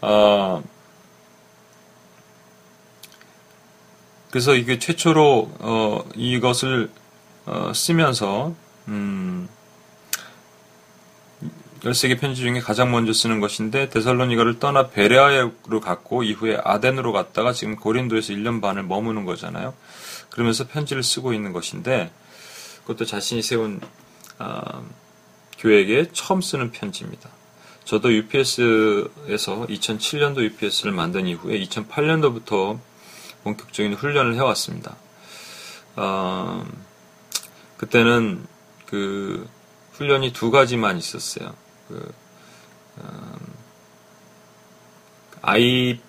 어, 0.00 0.62
그래서 4.30 4.54
이게 4.54 4.78
최초로 4.78 5.50
어, 5.58 6.04
이것을 6.14 6.90
어, 7.44 7.72
쓰면서 7.74 8.54
음, 8.88 9.48
13개 11.82 12.20
편지 12.20 12.42
중에 12.42 12.60
가장 12.60 12.92
먼저 12.92 13.12
쓰는 13.12 13.40
것인데 13.40 13.88
데살로니가를 13.88 14.60
떠나 14.60 14.88
베레아로 14.88 15.80
갔고 15.82 16.22
이후에 16.22 16.60
아덴으로 16.62 17.12
갔다가 17.12 17.52
지금 17.52 17.74
고린도에서 17.76 18.32
1년 18.34 18.60
반을 18.60 18.84
머무는 18.84 19.24
거잖아요. 19.24 19.74
그러면서 20.30 20.66
편지를 20.68 21.02
쓰고 21.02 21.32
있는 21.32 21.52
것인데 21.52 22.12
그것도 22.82 23.04
자신이 23.04 23.42
세운 23.42 23.80
어, 24.38 24.88
교회에게 25.58 26.10
처음 26.12 26.40
쓰는 26.40 26.70
편지입니다. 26.70 27.28
저도 27.84 28.12
UPS에서 28.12 29.66
2007년도 29.66 30.42
UPS를 30.42 30.92
만든 30.92 31.26
이후에 31.26 31.58
2008년도부터 31.64 32.78
본격적인 33.42 33.94
훈련을 33.94 34.36
해왔습니다. 34.36 34.96
어, 35.96 36.64
그때는 37.76 38.46
그 38.86 39.48
훈련이 39.94 40.32
두 40.32 40.52
가지만 40.52 40.96
있었어요. 40.96 41.61
그, 41.92 42.14
음, 42.98 43.36
아이 45.42 46.00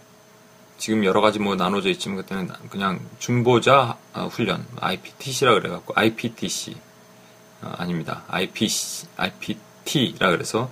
지금 0.77 1.03
여러 1.03 1.21
가지 1.21 1.39
뭐 1.39 1.55
나눠져 1.55 1.89
있지만 1.89 2.17
그때는 2.17 2.47
그냥 2.69 2.99
중보자 3.19 3.97
어, 4.13 4.27
훈련 4.31 4.65
IPTC라 4.79 5.53
그래갖고 5.53 5.93
IPTC 5.95 6.75
어, 7.61 7.73
아닙니다 7.77 8.23
IPC 8.27 9.07
IPT라 9.17 10.31
그래서 10.31 10.71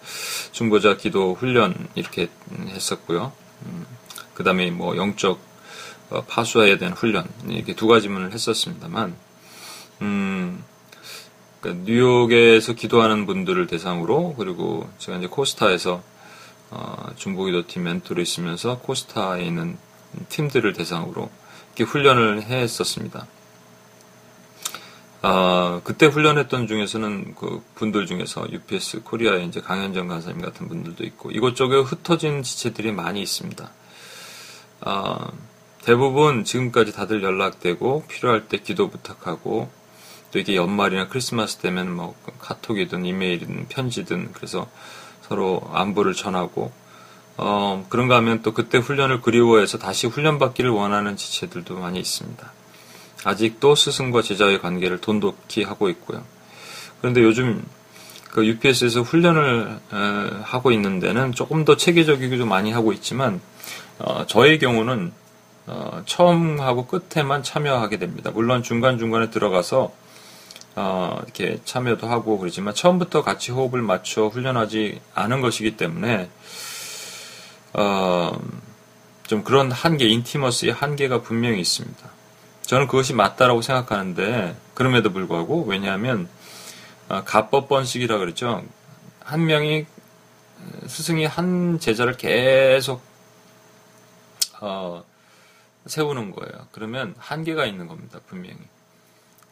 중보자 0.51 0.98
기도 0.98 1.34
훈련 1.34 1.89
이렇게 1.96 2.30
했었고요. 2.68 3.34
음, 3.65 3.86
그 4.34 4.44
다음에 4.44 4.72
뭐 4.72 4.96
영적 4.96 5.39
어, 6.10 6.24
파수에 6.25 6.77
대한 6.77 6.94
훈련 6.94 7.27
이렇게 7.48 7.75
두 7.75 7.88
가지문을 7.88 8.32
했었습니다만 8.32 9.15
음, 10.01 10.63
그러니까 11.62 11.86
뉴욕에서 11.86 12.74
기도하는 12.74 13.25
분들을 13.25 13.68
대상으로 13.68 14.36
그리고 14.36 14.89
제가 14.98 15.20
이제 15.20 15.27
코스타에서 15.27 16.01
어, 16.72 17.06
중보기도 17.15 17.68
팀 17.68 17.84
멘토로 17.84 18.22
있으면서 18.22 18.80
코스타에 18.80 19.46
있는 19.46 19.77
팀들을 20.30 20.74
대상으로 20.74 21.30
이렇게 21.68 21.84
훈련을 21.84 22.44
했었습니다. 22.44 23.27
어, 25.22 25.82
그때 25.84 26.08
훈련했던 26.08 26.65
중에서는 26.65 27.36
그 27.36 27.62
분들 27.75 28.08
중에서 28.08 28.48
UPS 28.50 29.03
코리아의 29.03 29.46
이제 29.48 29.62
강현정 29.62 30.08
간사님 30.08 30.41
같은 30.41 30.68
분들도 30.68 31.03
있고 31.03 31.30
이곳저곳에 31.30 31.88
흩어진 31.88 32.41
지체들이 32.41 32.91
많이 32.91 33.22
있습니다. 33.22 33.70
어, 34.82 35.32
대부분 35.84 36.44
지금까지 36.44 36.91
다들 36.91 37.22
연락되고 37.22 38.06
필요할 38.08 38.48
때 38.48 38.58
기도 38.58 38.89
부탁하고 38.89 39.70
또 40.32 40.40
이게 40.40 40.56
연말이나 40.56 41.08
크리스마스 41.08 41.58
되면 41.58 41.94
뭐 41.94 42.16
카톡이든 42.40 43.06
이메일이든 43.06 43.68
편지든 43.70 44.32
그래서 44.34 44.68
서로 45.22 45.62
안부를 45.74 46.14
전하고 46.14 46.72
어, 47.38 47.86
그런가 47.90 48.18
하면 48.18 48.42
또 48.42 48.54
그때 48.54 48.78
훈련을 48.78 49.22
그리워해서 49.22 49.78
다시 49.78 50.08
훈련받기를 50.08 50.70
원하는 50.70 51.18
지체들도 51.18 51.78
많이 51.78 52.00
있습니다. 52.00 52.52
아직도 53.24 53.76
스승과 53.76 54.22
제자의 54.22 54.62
관계를 54.62 55.00
돈독히 55.00 55.64
하고 55.64 55.90
있고요. 55.90 56.24
그런데 57.00 57.22
요즘 57.24 57.64
그 58.30 58.46
UPS에서 58.46 59.02
훈련을 59.02 59.80
에, 59.92 60.42
하고 60.44 60.72
있는 60.72 61.00
데는 61.00 61.34
조금 61.34 61.66
더 61.66 61.76
체계적이기도 61.76 62.46
많이 62.46 62.72
하고 62.72 62.94
있지만 62.94 63.42
어, 64.00 64.26
저의 64.26 64.60
경우는 64.60 65.12
어, 65.68 66.02
처음하고 66.06 66.88
끝에만 66.88 67.44
참여하게 67.44 67.98
됩니다. 67.98 68.32
물론 68.32 68.64
중간중간에 68.64 69.30
들어가서 69.30 69.92
어, 70.75 71.20
이렇게 71.24 71.60
참여도 71.66 72.08
하고 72.08 72.38
그러지만 72.38 72.74
처음부터 72.74 73.24
같이 73.24 73.51
호흡을 73.51 73.82
맞춰 73.82 74.28
훈련하지 74.28 75.01
않은 75.13 75.42
것이기 75.42 75.78
때문에 75.78 76.30
어, 77.74 78.40
좀 79.28 79.44
그런 79.44 79.72
한계, 79.72 80.08
인티머스의 80.08 80.74
한계가 80.74 81.22
분명히 81.22 81.60
있습니다. 81.62 82.10
저는 82.63 82.88
그것이 82.88 83.13
맞다라고 83.13 83.62
생각하는데 83.62 84.56
그럼에도 84.74 85.12
불구하고 85.12 85.63
왜냐하면 85.63 86.30
어, 87.10 87.24
가법 87.25 87.68
번식이라 87.68 88.18
그랬죠. 88.18 88.63
한 89.20 89.46
명이 89.46 89.86
스승이 90.88 91.25
한 91.25 91.80
제자를 91.80 92.16
계속 92.16 93.01
어, 94.62 95.04
세우는 95.86 96.32
거예요. 96.32 96.68
그러면 96.72 97.16
한계가 97.18 97.66
있는 97.66 97.88
겁니다. 97.88 98.20
분명히. 98.28 98.58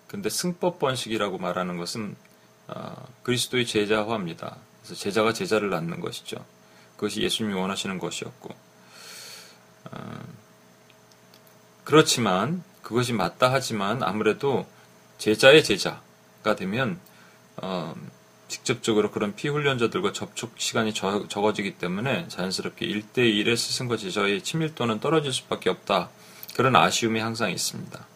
근데 0.09 0.29
승법 0.29 0.79
번식이라고 0.79 1.37
말하는 1.37 1.77
것은 1.77 2.15
어, 2.67 3.07
그리스도의 3.23 3.65
제자화입니다. 3.65 4.57
그래서 4.81 4.95
제자가 4.95 5.33
제자를 5.33 5.69
낳는 5.69 6.01
것이죠. 6.01 6.43
그것이 6.95 7.21
예수님이 7.21 7.53
원하시는 7.53 7.97
것이었고. 7.99 8.49
어, 9.91 10.19
그렇지만 11.83 12.63
그것이 12.81 13.13
맞다 13.13 13.53
하지만 13.53 14.03
아무래도 14.03 14.67
제자의 15.19 15.63
제자가 15.63 16.55
되면 16.57 16.99
어, 17.57 17.95
직접적으로 18.47 19.11
그런 19.11 19.35
피훈련자들과 19.35 20.11
접촉 20.11 20.53
시간이 20.57 20.95
적, 20.95 21.27
어지기 21.31 21.77
때문에 21.77 22.27
자연스럽게 22.29 22.87
1대1의 22.87 23.55
스승과 23.55 23.97
제자의 23.97 24.41
친밀도는 24.43 24.99
떨어질 24.99 25.31
수밖에 25.31 25.69
없다. 25.69 26.09
그런 26.55 26.75
아쉬움이 26.75 27.19
항상 27.19 27.51
있습니다. 27.51 28.07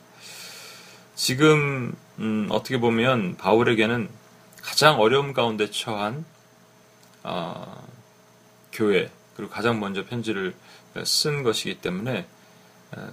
지금 1.15 1.95
음, 2.19 2.47
어떻게 2.49 2.79
보면 2.79 3.37
바울에게는 3.37 4.09
가장 4.61 4.99
어려움 4.99 5.33
가운데 5.33 5.69
처한 5.69 6.25
어, 7.23 7.87
교회 8.71 9.11
그리고 9.35 9.51
가장 9.51 9.79
먼저 9.79 10.05
편지를 10.05 10.55
쓴 11.05 11.43
것이기 11.43 11.79
때문에 11.81 12.27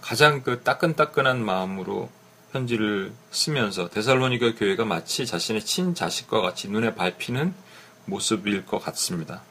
가장 0.03 0.43
그 0.43 0.63
따끈따끈한 0.63 1.43
마음으로 1.45 2.11
편지를 2.53 3.13
쓰면서 3.31 3.89
데살로니가 3.89 4.55
교회가 4.57 4.85
마치 4.85 5.25
자신의 5.25 5.65
친자식과 5.65 6.41
같이 6.41 6.69
눈에 6.69 6.95
밟히는 6.95 7.55
모습일 8.07 8.67
것 8.67 8.79
같습니다. 8.81 9.43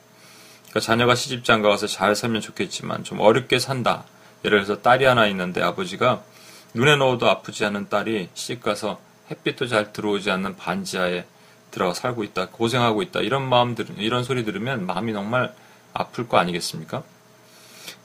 그러니까 0.64 0.80
자녀가 0.82 1.16
시집장가 1.16 1.70
가서 1.70 1.88
잘 1.88 2.16
살면 2.16 2.42
좋겠지만 2.42 3.04
좀 3.04 3.20
어렵게 3.20 3.58
산다. 3.58 4.06
예를 4.46 4.64
들어서 4.64 4.82
딸이 4.82 5.06
하나 5.06 5.28
있는데 5.28 5.62
아버지가 5.62 6.24
눈에 6.74 6.96
넣어도 6.98 7.30
아프지 7.30 7.66
않은 7.66 7.90
딸이 7.90 8.30
시집 8.34 8.62
가서 8.62 9.00
햇빛도 9.32 9.68
잘 9.68 9.94
들어오지 9.94 10.30
않는 10.32 10.56
반지하에 10.56 11.26
들어가 11.72 11.94
살고 11.94 12.24
있다, 12.24 12.50
고생하고 12.50 13.02
있다 13.04 13.22
이런 13.22 13.48
마음 13.48 13.76
들 13.76 13.88
이런 13.98 14.24
소리 14.24 14.44
들으면 14.44 14.86
마음이 14.86 15.14
정말 15.14 15.54
아플 15.94 16.28
거 16.28 16.38
아니겠습니까? 16.38 17.04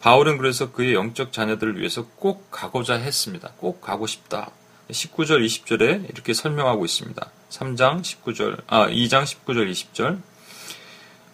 바울은 0.00 0.38
그래서 0.38 0.72
그의 0.72 0.94
영적 0.94 1.32
자녀들을 1.32 1.78
위해서 1.78 2.06
꼭 2.16 2.50
가고자 2.50 2.94
했습니다. 2.94 3.52
꼭 3.56 3.80
가고 3.80 4.06
싶다. 4.06 4.50
19절, 4.90 5.44
20절에 5.44 6.10
이렇게 6.10 6.34
설명하고 6.34 6.84
있습니다. 6.84 7.30
3장 7.48 8.02
19절, 8.02 8.62
아, 8.66 8.86
2장 8.88 9.24
19절, 9.24 9.70
20절. 9.70 10.20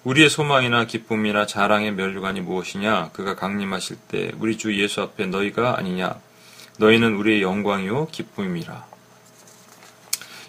우리의 0.05 0.31
소망이나 0.31 0.87
기쁨이나 0.87 1.47
자랑의 1.47 1.93
멸류관이 1.93 2.41
무엇이냐? 2.43 3.11
그가 3.13 3.35
강림하실 3.35 3.97
때 4.09 4.31
우리 4.39 4.57
주 4.57 4.81
예수 4.81 5.03
앞에 5.03 5.27
너희가 5.27 5.77
아니냐? 5.77 6.21
너희는 6.81 7.15
우리의 7.17 7.43
영광이요 7.43 8.07
기쁨이라. 8.07 8.87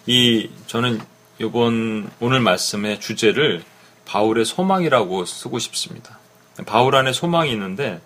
이 0.07 0.49
저는 0.65 1.01
이번 1.39 2.09
오늘 2.21 2.39
말씀의 2.39 3.01
주제를 3.01 3.63
바울의 4.05 4.45
소망이라고 4.45 5.25
쓰고 5.25 5.59
싶습니다. 5.59 6.19
바울 6.65 6.95
안에 6.95 7.11
소망이 7.11 7.51
있는데 7.51 8.01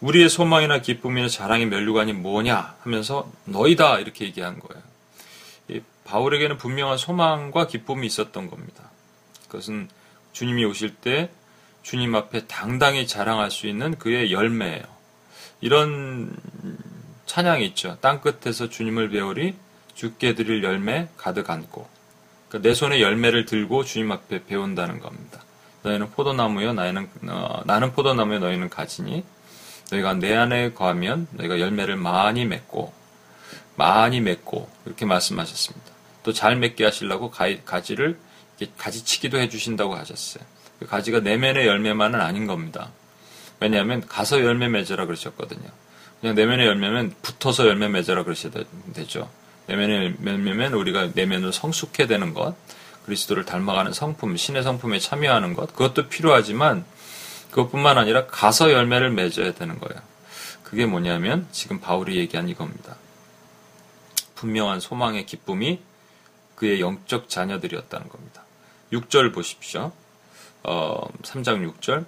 우리의 0.00 0.28
소망이나 0.28 0.80
기쁨이나 0.80 1.28
자랑의 1.28 1.66
멸류관이 1.66 2.14
뭐냐 2.14 2.76
하면서 2.82 3.30
너희다 3.44 3.98
이렇게 3.98 4.24
얘기한 4.24 4.58
거예요. 4.58 4.82
바울에게는 6.04 6.58
분명한 6.58 6.98
소망과 6.98 7.66
기쁨이 7.66 8.06
있었던 8.06 8.50
겁니다. 8.50 8.90
그것은 9.48 9.88
주님이 10.32 10.64
오실 10.66 10.94
때 10.96 11.30
주님 11.82 12.14
앞에 12.14 12.46
당당히 12.46 13.06
자랑할 13.06 13.50
수 13.50 13.66
있는 13.66 13.96
그의 13.98 14.32
열매예요. 14.32 14.82
이런 15.62 16.36
찬양이 17.34 17.66
있죠. 17.66 17.98
땅 18.00 18.20
끝에서 18.20 18.68
주님을 18.68 19.10
배우리 19.10 19.56
죽게 19.96 20.36
드릴 20.36 20.62
열매 20.62 21.08
가득 21.16 21.50
안고 21.50 21.88
그러니까 22.48 22.68
내 22.68 22.76
손에 22.76 23.00
열매를 23.00 23.44
들고 23.44 23.82
주님 23.82 24.12
앞에 24.12 24.44
배운다는 24.44 25.00
겁니다. 25.00 25.42
너희는 25.82 26.12
포도나무요 26.12 26.74
나는 26.74 27.08
어, 27.26 27.62
나는 27.64 27.92
포도나무요 27.92 28.38
너희는 28.38 28.70
가지니 28.70 29.24
너희가 29.90 30.14
내 30.14 30.32
안에 30.32 30.74
거하면 30.74 31.26
너희가 31.32 31.58
열매를 31.58 31.96
많이 31.96 32.44
맺고 32.44 32.92
많이 33.74 34.20
맺고 34.20 34.70
이렇게 34.86 35.04
말씀하셨습니다. 35.04 35.86
또 36.22 36.32
잘 36.32 36.54
맺게 36.54 36.84
하시려고 36.84 37.32
가지 37.32 37.94
를 37.96 38.16
가지치기도 38.78 39.38
해주신다고 39.38 39.96
하셨어요. 39.96 40.44
그 40.78 40.86
가지가 40.86 41.18
내면의 41.18 41.66
열매만은 41.66 42.20
아닌 42.20 42.46
겁니다. 42.46 42.92
왜냐하면 43.58 44.06
가서 44.06 44.40
열매 44.40 44.68
맺으라 44.68 45.06
그러셨거든요. 45.06 45.68
그냥 46.24 46.36
내면의 46.36 46.66
열매면 46.66 47.16
붙어서 47.20 47.66
열매 47.66 47.86
맺으라 47.86 48.24
그러셔야 48.24 48.50
되죠. 48.94 49.28
내면의 49.66 50.16
열매면 50.24 50.72
우리가 50.72 51.10
내면으로 51.12 51.52
성숙해 51.52 52.06
되는 52.06 52.32
것, 52.32 52.56
그리스도를 53.04 53.44
닮아가는 53.44 53.92
성품, 53.92 54.38
신의 54.38 54.62
성품에 54.62 55.00
참여하는 55.00 55.52
것, 55.52 55.76
그것도 55.76 56.08
필요하지만 56.08 56.86
그것뿐만 57.50 57.98
아니라 57.98 58.24
가서 58.24 58.72
열매를 58.72 59.10
맺어야 59.10 59.52
되는 59.52 59.78
거예요. 59.78 60.00
그게 60.62 60.86
뭐냐면 60.86 61.46
지금 61.52 61.78
바울이 61.78 62.16
얘기한 62.16 62.48
이겁니다. 62.48 62.96
분명한 64.34 64.80
소망의 64.80 65.26
기쁨이 65.26 65.80
그의 66.54 66.80
영적 66.80 67.28
자녀들이었다는 67.28 68.08
겁니다. 68.08 68.44
6절 68.94 69.34
보십시오. 69.34 69.92
어, 70.62 71.06
3장 71.20 71.70
6절. 71.70 72.06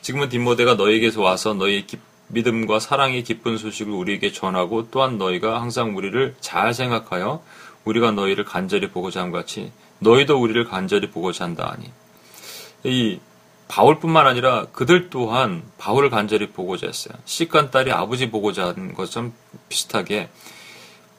지금은 0.00 0.30
디모데가 0.30 0.76
너에게서 0.76 1.20
와서 1.20 1.52
너희의 1.52 1.86
기, 1.86 1.98
믿음과 2.28 2.80
사랑의 2.80 3.22
기쁜 3.22 3.56
소식을 3.58 3.92
우리에게 3.92 4.32
전하고 4.32 4.90
또한 4.90 5.18
너희가 5.18 5.60
항상 5.60 5.96
우리를 5.96 6.34
잘 6.40 6.74
생각하여 6.74 7.42
우리가 7.84 8.10
너희를 8.12 8.44
간절히 8.44 8.90
보고자 8.90 9.22
함 9.22 9.30
같이 9.30 9.72
너희도 10.00 10.40
우리를 10.40 10.64
간절히 10.64 11.10
보고자 11.10 11.44
한다 11.44 11.72
하니 11.72 11.90
이 12.84 13.20
바울뿐만 13.68 14.26
아니라 14.26 14.66
그들 14.72 15.10
또한 15.10 15.62
바울을 15.78 16.10
간절히 16.10 16.48
보고자 16.48 16.86
했어요. 16.86 17.16
시간 17.24 17.70
딸이 17.70 17.90
아버지 17.90 18.30
보고자 18.30 18.68
한 18.68 18.94
것처럼 18.94 19.32
비슷하게 19.68 20.28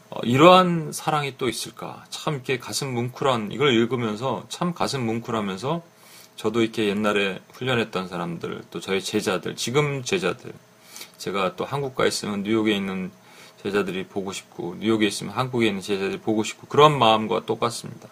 어, 0.10 0.20
이러한 0.24 0.94
사랑이 0.94 1.38
또 1.38 1.50
있을까? 1.50 2.06
참 2.10 2.36
이렇게 2.36 2.58
가슴 2.58 2.94
뭉클한 2.94 3.52
이걸 3.52 3.74
읽으면서 3.74 4.46
참 4.48 4.74
가슴 4.74 5.06
뭉클하면서 5.06 5.82
저도 6.38 6.62
이렇게 6.62 6.88
옛날에 6.88 7.40
훈련했던 7.52 8.08
사람들 8.08 8.64
또 8.72 8.80
저희 8.80 9.02
제자들 9.02 9.56
지금 9.58 10.04
제자들 10.04 10.54
제가 11.18 11.56
또 11.56 11.66
한국가에 11.66 12.08
있으면 12.08 12.44
뉴욕에 12.44 12.76
있는 12.76 13.12
제자들이 13.64 14.06
보고 14.08 14.32
싶고 14.32 14.76
뉴욕에 14.80 15.08
있으면 15.08 15.34
한국에 15.34 15.68
있는 15.68 15.82
제자들이 15.82 16.20
보고 16.20 16.44
싶고 16.44 16.68
그런 16.68 16.98
마음과 16.98 17.46
똑같습니다. 17.46 18.08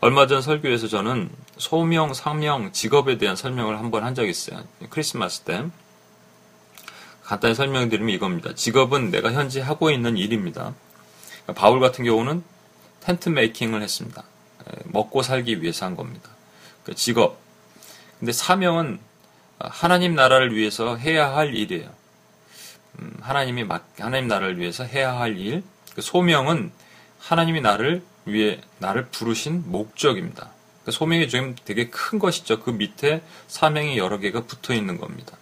얼마 0.00 0.26
전 0.26 0.42
설교에서 0.42 0.88
저는 0.88 1.30
소명, 1.58 2.12
상명, 2.14 2.72
직업에 2.72 3.18
대한 3.18 3.36
설명을 3.36 3.78
한 3.78 3.90
번 3.90 4.02
한 4.04 4.14
적이 4.14 4.30
있어요. 4.30 4.62
크리스마스 4.90 5.40
때. 5.42 5.64
간단히 7.24 7.54
설명드리면 7.54 8.12
이겁니다. 8.14 8.54
직업은 8.54 9.10
내가 9.10 9.32
현재 9.32 9.60
하고 9.60 9.90
있는 9.90 10.16
일입니다. 10.16 10.74
그러니까 11.44 11.52
바울 11.60 11.80
같은 11.80 12.04
경우는 12.04 12.42
텐트 13.00 13.28
메이킹을 13.28 13.80
했습니다. 13.82 14.24
먹고 14.84 15.22
살기 15.22 15.62
위해서 15.62 15.86
한 15.86 15.96
겁니다. 15.96 16.30
그 16.84 16.94
직업. 16.94 17.38
근데 18.18 18.32
사명은 18.32 19.00
하나님 19.58 20.14
나라를 20.14 20.54
위해서 20.54 20.96
해야 20.96 21.34
할 21.34 21.54
일이에요. 21.54 21.88
음, 22.98 23.16
하나님이 23.20 23.66
하나님 23.98 24.28
나라를 24.28 24.58
위해서 24.58 24.84
해야 24.84 25.18
할 25.18 25.38
일. 25.38 25.62
그 25.94 26.02
소명은 26.02 26.72
하나님이 27.18 27.60
나를 27.60 28.02
위에 28.26 28.60
나를 28.78 29.06
부르신 29.06 29.64
목적입니다. 29.66 30.50
그러니까 30.82 30.90
소명이 30.92 31.28
좀 31.28 31.54
되게 31.64 31.88
큰 31.88 32.18
것이죠. 32.18 32.60
그 32.60 32.70
밑에 32.70 33.22
사명이 33.46 33.98
여러 33.98 34.18
개가 34.18 34.44
붙어 34.44 34.74
있는 34.74 34.98
겁니다. 34.98 35.36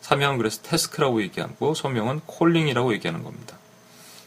사명은 0.00 0.38
그래서 0.38 0.62
태스크라고 0.62 1.20
얘기하고 1.22 1.74
소명은 1.74 2.20
콜링이라고 2.26 2.92
얘기하는 2.94 3.22
겁니다. 3.22 3.58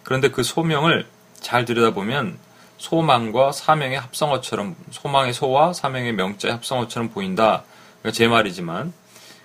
그런데 0.03 0.29
그 0.29 0.43
소명을 0.43 1.07
잘 1.39 1.65
들여다보면 1.65 2.37
소망과 2.77 3.51
사명의 3.51 3.99
합성어처럼 3.99 4.75
소망의 4.91 5.33
소와 5.33 5.73
사명의 5.73 6.13
명자의 6.13 6.53
합성어처럼 6.53 7.09
보인다. 7.09 7.63
그러니까 7.99 8.15
제 8.15 8.27
말이지만 8.27 8.93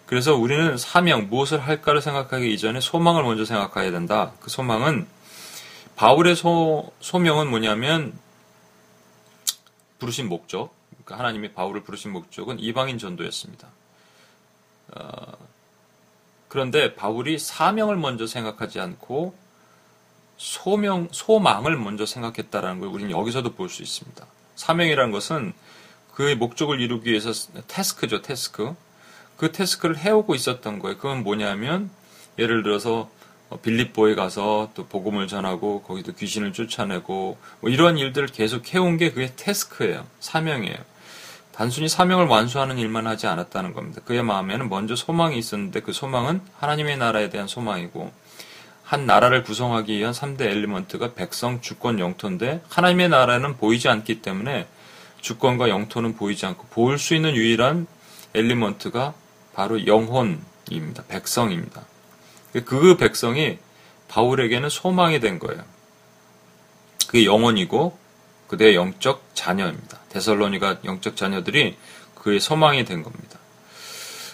그래서 0.07 0.37
우리는 0.37 0.77
사명 0.77 1.29
무엇을 1.29 1.59
할까를 1.59 2.01
생각하기 2.01 2.53
이전에 2.55 2.81
소망을 2.81 3.25
먼저 3.25 3.45
생각해야 3.45 3.91
된다. 3.91 4.33
그 4.41 4.51
소망은 4.51 5.07
바울의 5.97 6.37
소, 6.37 6.93
소명은 7.01 7.49
뭐냐면 7.51 8.17
부르신 9.99 10.29
목적, 10.29 10.73
그러니까 10.91 11.19
하나님이 11.19 11.53
바울을 11.53 11.83
부르신 11.83 12.13
목적은 12.13 12.61
이방인 12.61 12.99
전도였습니다. 12.99 13.69
어, 14.95 15.33
그런데 16.49 16.95
바울이 16.95 17.39
사명을 17.39 17.97
먼저 17.97 18.27
생각하지 18.27 18.79
않고 18.79 19.35
소명, 20.37 21.09
소망을 21.11 21.77
먼저 21.77 22.07
생각했다라는 22.07 22.81
걸 22.81 22.89
우리는 22.91 23.11
여기서도 23.11 23.55
볼 23.55 23.69
수 23.69 23.83
있습니다. 23.83 24.25
사명이라는 24.55 25.11
것은 25.11 25.53
그의 26.15 26.37
목적을 26.37 26.81
이루기 26.81 27.11
위해서 27.11 27.33
태스크죠, 27.67 28.23
태스크. 28.23 28.75
그 29.37 29.53
태스크를 29.53 29.99
해오고 29.99 30.35
있었던 30.35 30.79
거예요. 30.79 30.97
그건 30.97 31.23
뭐냐면 31.23 31.91
예를 32.39 32.63
들어서 32.63 33.11
어, 33.49 33.61
빌립보에 33.61 34.15
가서 34.15 34.71
또 34.75 34.87
복음을 34.87 35.29
전하고 35.29 35.83
거기도 35.83 36.13
귀신을 36.13 36.53
쫓아내고 36.53 37.37
뭐 37.61 37.71
이런 37.71 37.97
일들을 37.97 38.29
계속 38.29 38.75
해온 38.75 38.97
게 38.97 39.11
그게 39.13 39.33
태스크예요. 39.37 40.05
사명이에요. 40.21 40.77
단순히 41.53 41.89
사명을 41.89 42.27
완수하는 42.27 42.77
일만 42.77 43.07
하지 43.07 43.27
않았다는 43.27 43.73
겁니다. 43.73 44.03
그의 44.05 44.23
마음에는 44.23 44.69
먼저 44.69 44.95
소망이 44.95 45.39
있었는데 45.39 45.81
그 45.81 45.93
소망은 45.93 46.41
하나님의 46.59 46.99
나라에 46.99 47.31
대한 47.31 47.47
소망이고 47.47 48.13
한 48.83 49.07
나라를 49.07 49.43
구성하기 49.43 49.97
위한 49.97 50.13
3대 50.13 50.43
엘리먼트가 50.43 51.15
백성, 51.15 51.61
주권, 51.61 51.99
영토인데 51.99 52.63
하나님의 52.69 53.09
나라는 53.09 53.57
보이지 53.57 53.89
않기 53.89 54.23
때문에 54.23 54.67
주권과 55.21 55.69
영토는 55.71 56.15
보이지 56.17 56.47
않고 56.47 56.67
보일 56.71 56.99
수 56.99 57.15
있는 57.15 57.35
유일한 57.35 57.87
엘리먼트가 58.35 59.15
바로 59.57 59.87
영혼입니다. 59.87 61.05
백성입니다. 61.09 61.87
그 62.67 62.99
백성이 62.99 63.59
바울에게는 64.07 64.69
소망이 64.69 65.19
된 65.19 65.39
거예요. 65.39 65.65
그게 67.07 67.25
영혼이고 67.25 67.99
그대의 68.49 68.75
영적 68.75 69.31
자녀입니다. 69.33 69.99
데살로니가 70.11 70.81
영적 70.85 71.17
자녀들이 71.17 71.75
그의 72.15 72.39
소망이 72.39 72.85
된 72.85 73.03
겁니다. 73.03 73.39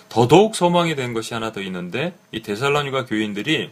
더더욱 0.08 0.56
소망이 0.56 0.96
된 0.96 1.14
것이 1.14 1.34
하나 1.34 1.52
더 1.52 1.60
있는데 1.62 2.18
이 2.32 2.42
데살로니가 2.42 3.06
교인들이 3.06 3.70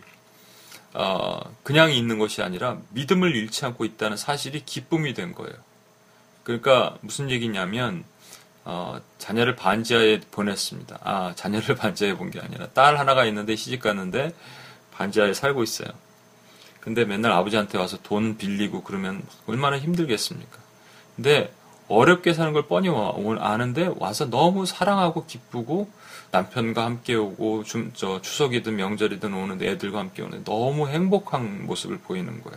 어, 0.94 1.40
그냥 1.64 1.92
있는 1.92 2.20
것이 2.20 2.42
아니라 2.42 2.78
믿음을 2.90 3.34
잃지 3.34 3.66
않고 3.66 3.84
있다는 3.84 4.16
사실이 4.16 4.64
기쁨이 4.64 5.14
된 5.14 5.34
거예요. 5.34 5.54
그러니까 6.44 6.96
무슨 7.00 7.28
얘기냐면 7.28 8.04
어, 8.72 9.00
자녀를 9.18 9.56
반지하에 9.56 10.20
보냈습니다. 10.30 11.00
아 11.02 11.32
자녀를 11.34 11.74
반지하에 11.82 12.16
본 12.16 12.30
게 12.30 12.38
아니라 12.40 12.68
딸 12.68 12.98
하나가 13.00 13.24
있는데 13.24 13.56
시집 13.56 13.82
갔는데 13.82 14.32
반지하에 14.92 15.34
살고 15.34 15.64
있어요. 15.64 15.88
근데 16.80 17.04
맨날 17.04 17.32
아버지한테 17.32 17.78
와서 17.78 17.98
돈 18.04 18.36
빌리고 18.36 18.84
그러면 18.84 19.22
얼마나 19.48 19.76
힘들겠습니까? 19.76 20.56
근데 21.16 21.52
어렵게 21.88 22.32
사는 22.32 22.52
걸 22.52 22.68
뻔히 22.68 22.88
아는데 23.40 23.92
와서 23.98 24.30
너무 24.30 24.64
사랑하고 24.66 25.26
기쁘고 25.26 25.90
남편과 26.30 26.84
함께 26.84 27.16
오고 27.16 27.64
좀, 27.64 27.90
저 27.94 28.22
추석이든 28.22 28.76
명절이든 28.76 29.34
오는데 29.34 29.68
애들과 29.68 29.98
함께 29.98 30.22
오는데 30.22 30.44
너무 30.44 30.88
행복한 30.88 31.66
모습을 31.66 31.98
보이는 31.98 32.40
거예요. 32.44 32.56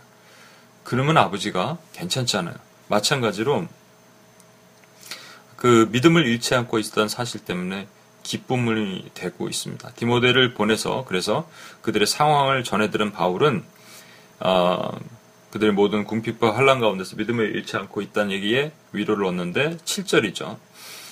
그러면 0.84 1.17
아버지가 1.17 1.80
괜찮잖아요. 1.93 2.54
마찬가지로 2.88 3.65
그 5.63 5.88
믿음을 5.93 6.28
잃지 6.28 6.56
않고 6.56 6.78
있었던 6.78 7.08
사실 7.08 7.39
때문에 7.45 7.88
기쁨을 8.23 9.04
되고 9.13 9.47
있습니다. 9.47 9.91
디모데를 9.91 10.54
보내서 10.56 11.06
그래서 11.08 11.49
그들의 11.82 12.06
상황을 12.06 12.65
전해들은 12.65 13.13
바울은 13.13 13.63
어, 14.41 14.91
그들의 15.52 15.73
모든 15.73 16.04
궁핍과 16.04 16.54
환란 16.54 16.82
가운데서 16.82 17.15
믿음을 17.15 17.56
잃지 17.56 17.78
않고 17.78 18.02
있다는 18.02 18.32
얘기에 18.32 18.73
위로를 18.91 19.23
얻는데 19.23 19.78
7절이죠. 19.86 20.58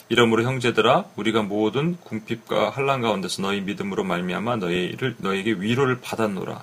이러므로 0.09 0.43
형제들아 0.43 1.05
우리가 1.15 1.43
모든 1.43 1.95
궁핍과 2.01 2.71
환란 2.71 2.99
가운데서 2.99 3.43
너희 3.43 3.61
믿음으로 3.61 4.03
말미암아 4.03 4.57
너희를 4.57 5.15
너에게 5.19 5.51
위로를 5.51 6.01
받았노라. 6.01 6.61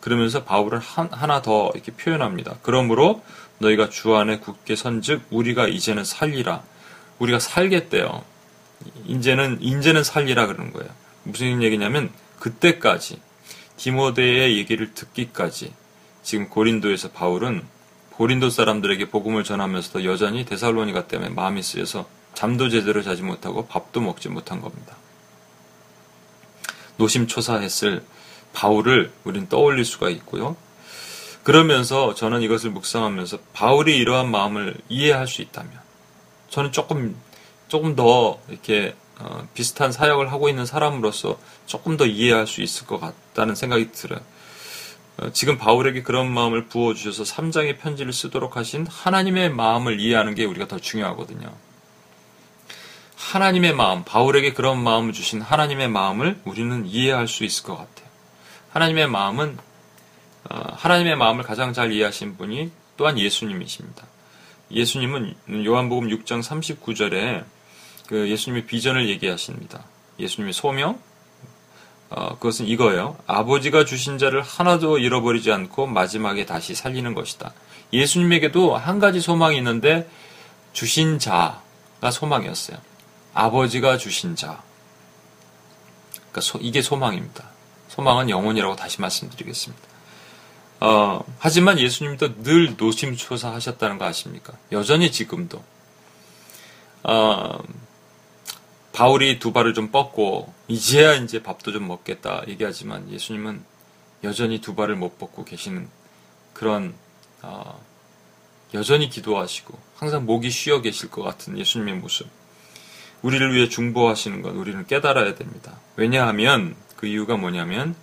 그러면서 0.00 0.42
바울은 0.42 0.78
한, 0.78 1.10
하나 1.12 1.42
더 1.42 1.70
이렇게 1.74 1.92
표현합니다. 1.92 2.56
그러므로 2.62 3.22
너희가 3.58 3.90
주 3.90 4.16
안에 4.16 4.38
굳게 4.38 4.74
선즉 4.74 5.24
우리가 5.30 5.68
이제는 5.68 6.02
살리라. 6.02 6.62
우리가 7.18 7.38
살겠대요. 7.38 8.24
이제는 9.06 9.58
이제는 9.60 10.04
살리라 10.04 10.46
그러는 10.46 10.72
거예요. 10.72 10.90
무슨 11.22 11.62
얘기냐면 11.62 12.10
그때까지 12.38 13.20
디모데의 13.76 14.56
얘기를 14.58 14.94
듣기까지 14.94 15.72
지금 16.22 16.48
고린도에서 16.48 17.10
바울은 17.10 17.64
고린도 18.10 18.50
사람들에게 18.50 19.10
복음을 19.10 19.44
전하면서도 19.44 20.04
여전히 20.04 20.44
데살로니가 20.44 21.06
때문에 21.06 21.30
마음이 21.30 21.62
쓰여서 21.62 22.08
잠도 22.34 22.68
제대로 22.68 23.02
자지 23.02 23.22
못하고 23.22 23.66
밥도 23.66 24.00
먹지 24.00 24.28
못한 24.28 24.60
겁니다. 24.60 24.96
노심초사했을 26.96 28.04
바울을 28.52 29.12
우린 29.24 29.48
떠올릴 29.48 29.84
수가 29.84 30.08
있고요. 30.10 30.56
그러면서 31.42 32.14
저는 32.14 32.42
이것을 32.42 32.70
묵상하면서 32.70 33.38
바울이 33.52 33.96
이러한 33.98 34.30
마음을 34.30 34.74
이해할 34.88 35.28
수 35.28 35.42
있다면 35.42 35.85
저는 36.56 36.72
조금 36.72 37.14
조금 37.68 37.96
더 37.96 38.40
이렇게 38.48 38.94
어, 39.18 39.46
비슷한 39.52 39.92
사역을 39.92 40.32
하고 40.32 40.48
있는 40.48 40.64
사람으로서 40.64 41.38
조금 41.66 41.98
더 41.98 42.06
이해할 42.06 42.46
수 42.46 42.62
있을 42.62 42.86
것 42.86 42.98
같다는 42.98 43.54
생각이 43.54 43.92
들어요. 43.92 44.20
어, 45.18 45.30
지금 45.34 45.58
바울에게 45.58 46.02
그런 46.02 46.32
마음을 46.32 46.64
부어주셔서 46.68 47.24
3장의 47.24 47.78
편지를 47.78 48.14
쓰도록 48.14 48.56
하신 48.56 48.86
하나님의 48.86 49.50
마음을 49.50 50.00
이해하는 50.00 50.34
게 50.34 50.46
우리가 50.46 50.66
더 50.66 50.78
중요하거든요. 50.78 51.52
하나님의 53.16 53.74
마음, 53.74 54.02
바울에게 54.04 54.54
그런 54.54 54.82
마음을 54.82 55.12
주신 55.12 55.42
하나님의 55.42 55.88
마음을 55.88 56.40
우리는 56.46 56.86
이해할 56.86 57.28
수 57.28 57.44
있을 57.44 57.64
것 57.64 57.76
같아요. 57.76 58.08
하나님의 58.70 59.08
마음은, 59.08 59.58
어, 60.48 60.62
하나님의 60.72 61.16
마음을 61.16 61.44
가장 61.44 61.74
잘 61.74 61.92
이해하신 61.92 62.38
분이 62.38 62.70
또한 62.96 63.18
예수님이십니다. 63.18 64.06
예수님은 64.70 65.34
요한복음 65.64 66.08
6장 66.08 66.42
39절에 66.42 67.44
그 68.06 68.28
예수님의 68.28 68.66
비전을 68.66 69.08
얘기하십니다. 69.08 69.84
예수님의 70.18 70.52
소명, 70.52 70.98
어, 72.08 72.34
그것은 72.34 72.66
이거예요. 72.66 73.16
아버지가 73.26 73.84
주신 73.84 74.18
자를 74.18 74.42
하나도 74.42 74.98
잃어버리지 74.98 75.50
않고 75.50 75.86
마지막에 75.86 76.46
다시 76.46 76.74
살리는 76.74 77.14
것이다. 77.14 77.52
예수님에게도 77.92 78.76
한 78.76 78.98
가지 78.98 79.20
소망이 79.20 79.56
있는데 79.58 80.08
주신 80.72 81.18
자가 81.18 82.10
소망이었어요. 82.10 82.78
아버지가 83.34 83.98
주신 83.98 84.36
자. 84.36 84.62
그러니까 86.14 86.40
소, 86.40 86.58
이게 86.60 86.80
소망입니다. 86.80 87.44
소망은 87.88 88.30
영혼이라고 88.30 88.76
다시 88.76 89.00
말씀드리겠습니다. 89.00 89.95
어, 90.80 91.24
하지만 91.38 91.78
예수님도 91.78 92.42
늘 92.42 92.76
노심초사하셨다는 92.76 93.98
거 93.98 94.04
아십니까? 94.04 94.52
여전히 94.72 95.10
지금도. 95.10 95.62
어, 97.02 97.58
바울이 98.92 99.38
두 99.38 99.52
발을 99.52 99.74
좀 99.74 99.90
뻗고 99.90 100.52
이제야 100.68 101.14
이제 101.14 101.42
밥도 101.42 101.72
좀 101.72 101.86
먹겠다 101.86 102.42
얘기하지만 102.48 103.10
예수님은 103.10 103.62
여전히 104.24 104.60
두 104.60 104.74
발을 104.74 104.96
못 104.96 105.18
뻗고 105.18 105.44
계시는 105.44 105.88
그런 106.52 106.94
어, 107.42 107.80
여전히 108.74 109.08
기도하시고 109.08 109.78
항상 109.96 110.26
목이 110.26 110.50
쉬어 110.50 110.80
계실 110.80 111.10
것 111.10 111.22
같은 111.22 111.58
예수님의 111.58 111.94
모습. 111.96 112.26
우리를 113.22 113.54
위해 113.54 113.68
중보하시는 113.68 114.42
것 114.42 114.50
우리는 114.50 114.86
깨달아야 114.86 115.34
됩니다. 115.34 115.78
왜냐하면 115.96 116.76
그 116.96 117.06
이유가 117.06 117.36
뭐냐면 117.36 117.94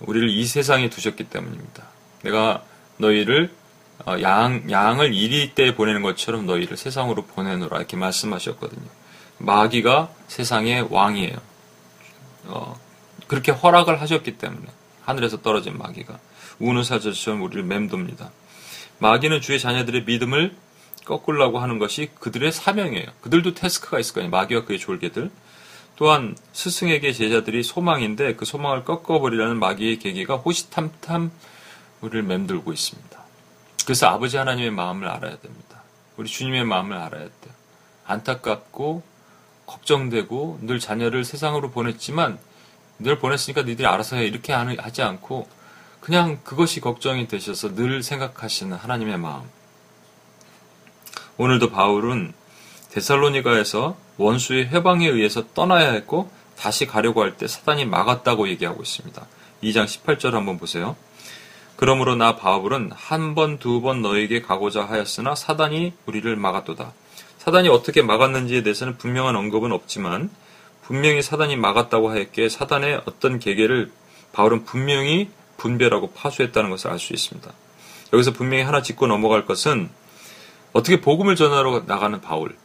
우리를 0.00 0.28
이 0.30 0.46
세상에 0.46 0.90
두셨기 0.90 1.24
때문입니다. 1.24 1.84
내가 2.22 2.62
너희를 2.98 3.50
어, 4.06 4.16
양, 4.22 4.70
양을 4.70 5.12
이리 5.12 5.54
때 5.54 5.74
보내는 5.74 6.02
것처럼 6.02 6.46
너희를 6.46 6.76
세상으로 6.76 7.24
보내노라 7.26 7.78
이렇게 7.78 7.96
말씀하셨거든요. 7.96 8.88
마귀가 9.38 10.10
세상의 10.28 10.88
왕이에요. 10.90 11.36
어, 12.46 12.78
그렇게 13.26 13.52
허락을 13.52 14.00
하셨기 14.00 14.38
때문에 14.38 14.66
하늘에서 15.02 15.42
떨어진 15.42 15.76
마귀가 15.78 16.18
우는 16.60 16.82
사자처럼 16.84 17.42
우리를 17.42 17.62
맴돕니다. 17.64 18.30
마귀는 18.98 19.40
주의 19.40 19.58
자녀들의 19.58 20.04
믿음을 20.04 20.54
꺾으려고 21.04 21.58
하는 21.58 21.78
것이 21.78 22.10
그들의 22.18 22.52
사명이에요. 22.52 23.06
그들도 23.20 23.54
태스크가 23.54 23.98
있을 23.98 24.14
거예요. 24.14 24.30
마귀와 24.30 24.64
그의 24.64 24.78
졸개들. 24.78 25.30
또한 25.98 26.36
스승에게 26.52 27.12
제자들이 27.12 27.64
소망인데 27.64 28.36
그 28.36 28.44
소망을 28.44 28.84
꺾어버리라는 28.84 29.58
마귀의 29.58 29.98
계기가 29.98 30.36
호시탐탐 30.36 31.32
우리를 32.02 32.22
맴돌고 32.22 32.72
있습니다. 32.72 33.18
그래서 33.84 34.06
아버지 34.06 34.36
하나님의 34.36 34.70
마음을 34.70 35.08
알아야 35.08 35.36
됩니다. 35.40 35.82
우리 36.16 36.28
주님의 36.28 36.64
마음을 36.66 36.96
알아야 36.96 37.22
돼요. 37.24 37.54
안타깝고 38.06 39.02
걱정되고 39.66 40.60
늘 40.62 40.78
자녀를 40.78 41.24
세상으로 41.24 41.72
보냈지만 41.72 42.38
늘 43.00 43.18
보냈으니까 43.18 43.62
니들이 43.62 43.84
알아서 43.84 44.14
해 44.14 44.24
이렇게 44.24 44.52
하지 44.52 45.02
않고 45.02 45.48
그냥 45.98 46.38
그것이 46.44 46.80
걱정이 46.80 47.26
되셔서 47.26 47.74
늘 47.74 48.04
생각하시는 48.04 48.76
하나님의 48.76 49.18
마음. 49.18 49.42
오늘도 51.38 51.70
바울은 51.70 52.34
데살로니가에서 52.98 53.96
원수의 54.16 54.68
회방에 54.68 55.06
의해서 55.08 55.44
떠나야 55.54 55.92
했고 55.92 56.30
다시 56.56 56.86
가려고 56.86 57.22
할 57.22 57.36
때 57.36 57.46
사단이 57.46 57.84
막았다고 57.84 58.48
얘기하고 58.48 58.82
있습니다. 58.82 59.26
2장 59.62 59.84
18절 59.84 60.32
한번 60.32 60.58
보세요. 60.58 60.96
그러므로 61.76 62.16
나 62.16 62.34
바울은 62.36 62.90
한 62.94 63.34
번, 63.36 63.58
두 63.58 63.80
번 63.80 64.02
너에게 64.02 64.42
가고자 64.42 64.84
하였으나 64.84 65.36
사단이 65.36 65.92
우리를 66.06 66.34
막았도다. 66.34 66.92
사단이 67.38 67.68
어떻게 67.68 68.02
막았는지에 68.02 68.62
대해서는 68.64 68.98
분명한 68.98 69.36
언급은 69.36 69.70
없지만 69.72 70.30
분명히 70.82 71.22
사단이 71.22 71.54
막았다고 71.56 72.10
하였기에 72.10 72.48
사단의 72.48 73.02
어떤 73.06 73.38
계계를 73.38 73.92
바울은 74.32 74.64
분명히 74.64 75.30
분별하고 75.56 76.10
파수했다는 76.12 76.70
것을 76.70 76.90
알 76.90 76.98
수 76.98 77.12
있습니다. 77.12 77.48
여기서 78.12 78.32
분명히 78.32 78.64
하나 78.64 78.82
짚고 78.82 79.06
넘어갈 79.06 79.46
것은 79.46 79.88
어떻게 80.72 81.00
복음을 81.00 81.36
전하러 81.36 81.84
나가는 81.86 82.20
바울. 82.20 82.56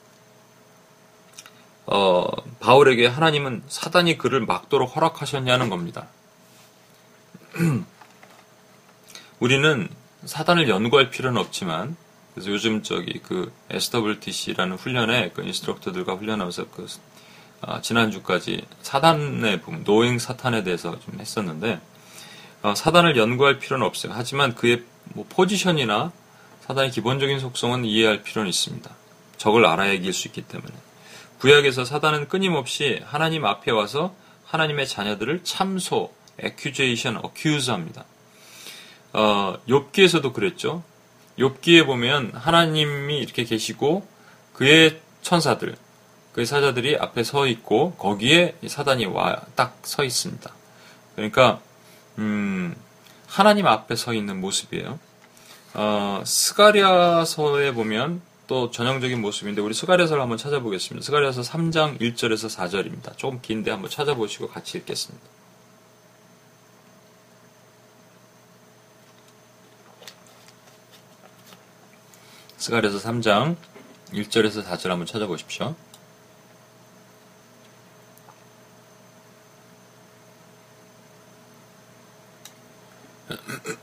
어, 1.85 2.25
바울에게 2.59 3.07
하나님은 3.07 3.63
사단이 3.67 4.17
그를 4.17 4.41
막도록 4.41 4.95
허락하셨냐는 4.95 5.69
겁니다. 5.69 6.07
우리는 9.39 9.89
사단을 10.25 10.69
연구할 10.69 11.09
필요는 11.09 11.39
없지만 11.39 11.97
그래서 12.33 12.49
요즘 12.49 12.81
저기 12.81 13.19
그 13.19 13.51
SWTC라는 13.69 14.77
훈련에 14.77 15.31
그 15.33 15.43
인스트럭터들과 15.43 16.15
훈련하면서 16.15 16.69
그 16.69 16.87
아, 17.61 17.79
지난주까지 17.81 18.65
사단의 18.81 19.61
부분, 19.61 19.83
노행 19.83 20.19
사탄에 20.19 20.63
대해서 20.63 20.99
좀 20.99 21.19
했었는데 21.19 21.79
어, 22.61 22.75
사단을 22.75 23.17
연구할 23.17 23.59
필요는 23.59 23.85
없어요. 23.85 24.13
하지만 24.15 24.55
그의 24.55 24.83
뭐 25.13 25.25
포지션이나 25.29 26.11
사단의 26.61 26.91
기본적인 26.91 27.39
속성은 27.39 27.85
이해할 27.85 28.23
필요는 28.23 28.49
있습니다. 28.49 28.89
적을 29.37 29.65
알아야 29.65 29.91
이길 29.91 30.13
수 30.13 30.27
있기 30.27 30.41
때문에. 30.43 30.73
구약에서 31.43 31.83
사단은 31.83 32.29
끊임없이 32.29 33.01
하나님 33.03 33.43
앞에 33.43 33.69
와서 33.69 34.15
하나님의 34.45 34.87
자녀들을 34.87 35.41
참소, 35.43 36.13
accusation, 36.41 37.21
accuse 37.21 37.69
합니다. 37.69 38.05
어, 39.11 39.57
욥기에서도 39.67 40.31
그랬죠. 40.31 40.83
욥기에 41.37 41.85
보면 41.85 42.31
하나님이 42.33 43.17
이렇게 43.19 43.43
계시고 43.43 44.07
그의 44.53 45.01
천사들, 45.21 45.75
그의 46.31 46.45
사자들이 46.45 46.95
앞에 46.95 47.23
서 47.23 47.45
있고 47.45 47.91
거기에 47.95 48.55
사단이 48.65 49.05
와 49.07 49.41
딱 49.57 49.81
서 49.83 50.05
있습니다. 50.05 50.49
그러니까 51.17 51.59
음, 52.19 52.73
하나님 53.27 53.67
앞에 53.67 53.97
서 53.97 54.13
있는 54.13 54.39
모습이에요. 54.39 54.97
어, 55.73 56.23
스가랴서에 56.25 57.73
보면 57.73 58.21
또 58.47 58.71
전형적인 58.71 59.21
모습인데 59.21 59.61
우리 59.61 59.73
스가랴서를 59.73 60.21
한번 60.21 60.37
찾아보겠습니다. 60.37 61.05
스가랴서 61.05 61.41
3장 61.41 61.99
1절에서 61.99 62.53
4절입니다. 62.53 63.17
조금 63.17 63.41
긴데 63.41 63.71
한번 63.71 63.89
찾아보시고 63.89 64.49
같이 64.49 64.77
읽겠습니다. 64.79 65.25
스가랴서 72.57 72.97
3장 72.97 73.55
1절에서 74.11 74.63
4절 74.63 74.89
한번 74.89 75.05
찾아보십시오. 75.05 75.75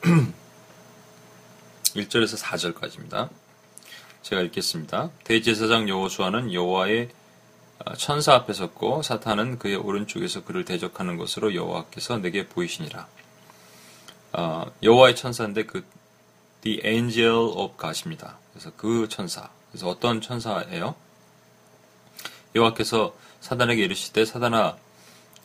1절에서 1.94 2.38
4절까지입니다. 2.38 3.29
제가 4.23 4.43
읽겠습니다. 4.43 5.11
대제사장 5.25 5.89
여호수아는 5.89 6.53
여호와의 6.53 7.09
아, 7.85 7.95
천사 7.95 8.35
앞에 8.35 8.53
섰고 8.53 9.03
사탄은 9.03 9.59
그의 9.59 9.77
오른쪽에서 9.77 10.45
그를 10.45 10.65
대적하는 10.67 11.17
것으로 11.17 11.55
여호와께서 11.55 12.19
내게 12.19 12.47
보이시니라. 12.47 13.07
어, 14.33 14.67
여호와의 14.83 15.17
천사인데 15.17 15.65
그 15.65 15.85
the 16.61 16.83
angel 16.85 17.53
of 17.57 17.77
God입니다. 17.79 18.37
그래서 18.53 18.71
그 18.77 19.09
천사. 19.09 19.49
그래서 19.71 19.89
어떤 19.89 20.21
천사예요? 20.21 20.95
여호와께서 22.55 23.15
사단에게 23.41 23.85
이르시되 23.85 24.27
사단아 24.27 24.77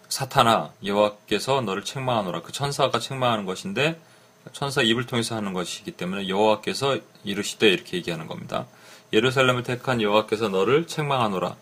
사탄아 0.10 0.74
여호와께서 0.84 1.62
너를 1.62 1.86
책망하노라. 1.86 2.42
그 2.42 2.52
천사가 2.52 3.00
책망하는 3.00 3.46
것인데 3.46 4.00
천사 4.54 4.82
입을 4.82 5.06
통해서 5.06 5.36
하는 5.36 5.54
것이기 5.54 5.92
때문에 5.92 6.28
여호와께서 6.28 7.00
이르시되 7.24 7.68
이렇게 7.68 7.98
얘기하는 7.98 8.28
겁니다. 8.28 8.66
예루살렘을 9.14 9.64
택한 9.64 10.02
여호와께서 10.02 10.50
너를 10.50 10.88
책망하노라. 10.88 11.56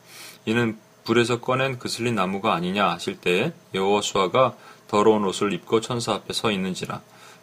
이는 0.45 0.77
불에서 1.03 1.39
꺼낸 1.41 1.79
그슬린 1.79 2.15
나무가 2.15 2.53
아니냐 2.53 2.89
하실 2.89 3.19
때에 3.19 3.53
여호수아가 3.73 4.55
더러운 4.87 5.25
옷을 5.25 5.53
입고 5.53 5.81
천사 5.81 6.13
앞에 6.13 6.33
서 6.33 6.51
있는지라 6.51 7.01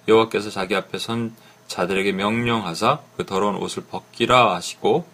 여호와께서 0.08 0.50
자기 0.50 0.74
앞에 0.74 0.98
선 0.98 1.34
자들에게 1.66 2.12
명령하사 2.12 3.00
그 3.16 3.26
더러운 3.26 3.56
옷을 3.56 3.84
벗기라 3.84 4.54
하시고 4.54 5.06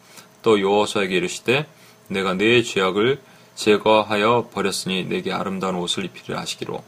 또 0.43 0.61
여호수아에게 0.61 1.17
이르시되 1.17 1.67
내가 2.09 2.35
네 2.35 2.63
죄악을 2.63 3.21
제거하여 3.55 4.51
버렸으니 4.53 5.05
내게 5.05 5.33
아름다운 5.33 5.77
옷을 5.77 6.05
입히려 6.05 6.39
하시기로 6.39 6.85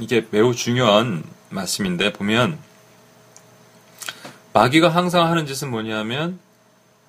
이게 0.00 0.26
매우 0.30 0.54
중요한 0.54 1.22
말씀인데 1.52 2.12
보면 2.12 2.58
마귀가 4.52 4.88
항상 4.88 5.26
하는 5.28 5.46
짓은 5.46 5.70
뭐냐면 5.70 6.38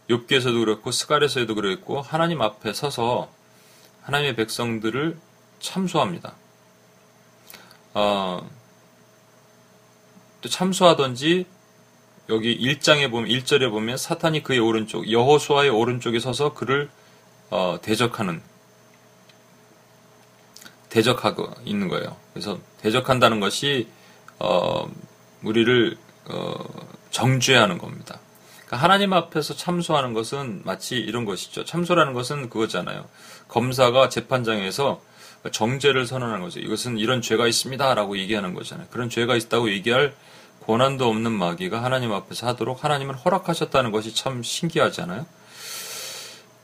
욥기에서도 0.10 0.60
그렇고 0.60 0.92
스갈에서도 0.92 1.54
그랬고 1.56 2.02
하나님 2.02 2.42
앞에 2.42 2.74
서서 2.74 3.30
하나님의 4.02 4.36
백성들을 4.36 5.18
참소합니다. 5.60 6.36
어, 7.94 8.50
또 10.42 10.50
참소하던지 10.50 11.46
여기 12.30 12.58
1장에 12.58 13.12
보면 13.12 13.30
1절에 13.30 13.70
보면 13.70 13.98
사탄이 13.98 14.44
그의 14.44 14.60
오른쪽 14.60 15.10
여호수아의 15.12 15.70
오른쪽에 15.70 16.20
서서 16.20 16.54
그를 16.54 16.90
어, 17.50 17.80
대적하는 17.82 18.42
대적하고 20.90 21.50
있는 21.66 21.88
거예요. 21.88 22.16
그래서 22.34 22.60
대적한다는 22.82 23.40
것이 23.40 23.88
어, 24.44 24.92
우리를 25.42 25.98
어, 26.30 26.54
정죄하는 27.12 27.78
겁니다. 27.78 28.20
그러니까 28.66 28.78
하나님 28.78 29.14
앞에서 29.14 29.56
참소하는 29.56 30.14
것은 30.14 30.62
마치 30.66 30.98
이런 30.98 31.26
것이죠. 31.26 31.64
참소라는 31.64 32.14
것은 32.14 32.50
그거잖아요. 32.50 33.06
검사가 33.48 34.10
재판장에서 34.10 35.02
정죄를 35.52 36.08
선언하는 36.08 36.42
거죠. 36.42 36.60
이것은 36.60 36.98
이런 36.98 37.22
죄가 37.22 37.48
있습니다라고 37.48 38.18
얘기하는 38.18 38.54
거잖아요. 38.54 38.88
그런 38.90 39.10
죄가 39.10 39.36
있다고 39.36 39.70
얘기할 39.72 40.14
고난도 40.62 41.08
없는 41.10 41.32
마귀가 41.32 41.84
하나님 41.84 42.14
앞에서 42.14 42.48
하도록 42.48 42.84
하나님은 42.84 43.16
허락하셨다는 43.16 43.92
것이 43.92 44.16
참 44.16 44.44
신기하잖아요. 44.44 45.26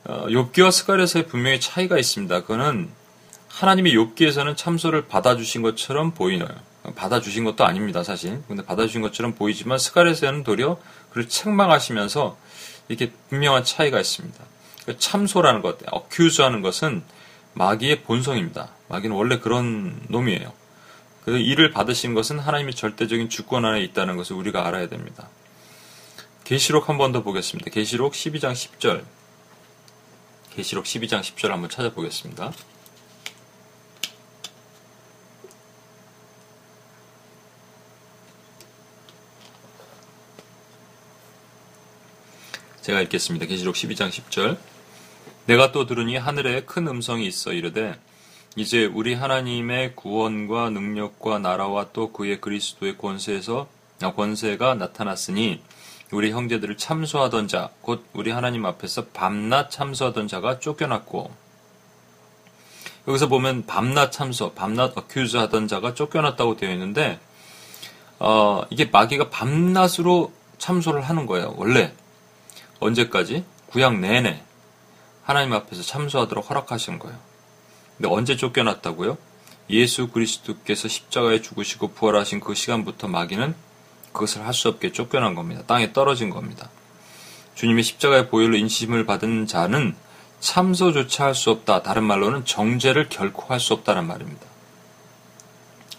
어, 0.04 0.26
욥기와 0.28 0.72
스갈에서의 0.72 1.26
분명히 1.26 1.60
차이가 1.60 1.98
있습니다. 1.98 2.40
그거는 2.42 2.88
하나님이 3.48 3.94
욥기에서는 3.94 4.56
참소를 4.56 5.06
받아주신 5.06 5.60
것처럼 5.62 6.12
보이나요? 6.12 6.69
받아주신 6.96 7.44
것도 7.44 7.64
아닙니다, 7.64 8.02
사실. 8.02 8.42
근데 8.48 8.64
받아주신 8.64 9.00
것처럼 9.02 9.34
보이지만 9.34 9.78
스갈에서는 9.78 10.44
도리어 10.44 10.78
그를 11.10 11.28
책망하시면서 11.28 12.36
이렇게 12.88 13.12
분명한 13.28 13.64
차이가 13.64 14.00
있습니다. 14.00 14.38
그 14.86 14.98
참소라는 14.98 15.60
것, 15.62 15.78
어큐즈하는 15.90 16.62
것은 16.62 17.02
마귀의 17.54 18.02
본성입니다. 18.02 18.70
마귀는 18.88 19.14
원래 19.14 19.38
그런 19.38 20.00
놈이에요. 20.08 20.52
그 21.24 21.36
일을 21.36 21.70
받으신 21.70 22.14
것은 22.14 22.38
하나님의 22.38 22.74
절대적인 22.74 23.28
주권 23.28 23.64
안에 23.64 23.82
있다는 23.82 24.16
것을 24.16 24.36
우리가 24.36 24.66
알아야 24.66 24.88
됩니다. 24.88 25.28
계시록 26.44 26.88
한 26.88 26.96
번 26.96 27.12
더 27.12 27.22
보겠습니다. 27.22 27.70
계시록 27.70 28.14
12장 28.14 28.52
10절. 28.52 29.04
계시록 30.54 30.84
12장 30.86 31.20
10절 31.20 31.48
한번 31.48 31.68
찾아보겠습니다. 31.70 32.52
제가 42.82 43.02
읽겠습니다. 43.02 43.44
계시록 43.44 43.74
12장 43.74 44.08
10절. 44.08 44.56
내가 45.44 45.70
또 45.70 45.84
들으니 45.84 46.16
하늘에 46.16 46.62
큰 46.62 46.88
음성이 46.88 47.26
있어 47.26 47.52
이르되 47.52 47.94
이제 48.56 48.86
우리 48.86 49.12
하나님의 49.12 49.94
구원과 49.96 50.70
능력과 50.70 51.40
나라와 51.40 51.88
또 51.92 52.10
그의 52.10 52.40
그리스도의 52.40 52.96
권세에서 52.96 53.68
아, 54.00 54.12
권세가 54.14 54.76
나타났으니 54.76 55.60
우리 56.10 56.30
형제들을 56.30 56.78
참소하던 56.78 57.48
자, 57.48 57.68
곧 57.82 58.04
우리 58.14 58.30
하나님 58.30 58.64
앞에서 58.64 59.06
밤낮 59.12 59.70
참소하던 59.70 60.26
자가 60.26 60.58
쫓겨났고 60.58 61.30
여기서 63.08 63.28
보면 63.28 63.66
밤낮 63.66 64.10
참소, 64.10 64.54
밤낮 64.54 64.96
어큐즈 64.96 65.36
하던 65.36 65.68
자가 65.68 65.92
쫓겨났다고 65.92 66.56
되어 66.56 66.72
있는데 66.72 67.20
어, 68.18 68.62
이게 68.70 68.86
마귀가 68.86 69.28
밤낮으로 69.28 70.32
참소를 70.56 71.02
하는 71.02 71.26
거예요. 71.26 71.54
원래 71.58 71.92
언제까지? 72.80 73.44
구약 73.68 73.98
내내 73.98 74.42
하나님 75.22 75.52
앞에서 75.52 75.82
참소하도록 75.82 76.48
허락하신 76.48 76.98
거예요. 76.98 77.16
근데 77.96 78.08
언제 78.08 78.36
쫓겨났다고요? 78.36 79.16
예수 79.68 80.08
그리스도께서 80.08 80.88
십자가에 80.88 81.40
죽으시고 81.42 81.92
부활하신 81.92 82.40
그 82.40 82.54
시간부터 82.54 83.06
마귀는 83.08 83.54
그것을 84.12 84.44
할 84.44 84.52
수 84.52 84.68
없게 84.68 84.90
쫓겨난 84.90 85.34
겁니다. 85.36 85.62
땅에 85.66 85.92
떨어진 85.92 86.30
겁니다. 86.30 86.68
주님의 87.54 87.84
십자가의 87.84 88.28
보혈로 88.28 88.56
인심을 88.56 89.06
받은 89.06 89.46
자는 89.46 89.94
참소조차 90.40 91.26
할 91.26 91.34
수 91.34 91.50
없다. 91.50 91.82
다른 91.82 92.02
말로는 92.04 92.44
정죄를 92.44 93.08
결코 93.08 93.52
할 93.52 93.60
수 93.60 93.74
없다는 93.74 94.06
말입니다. 94.06 94.46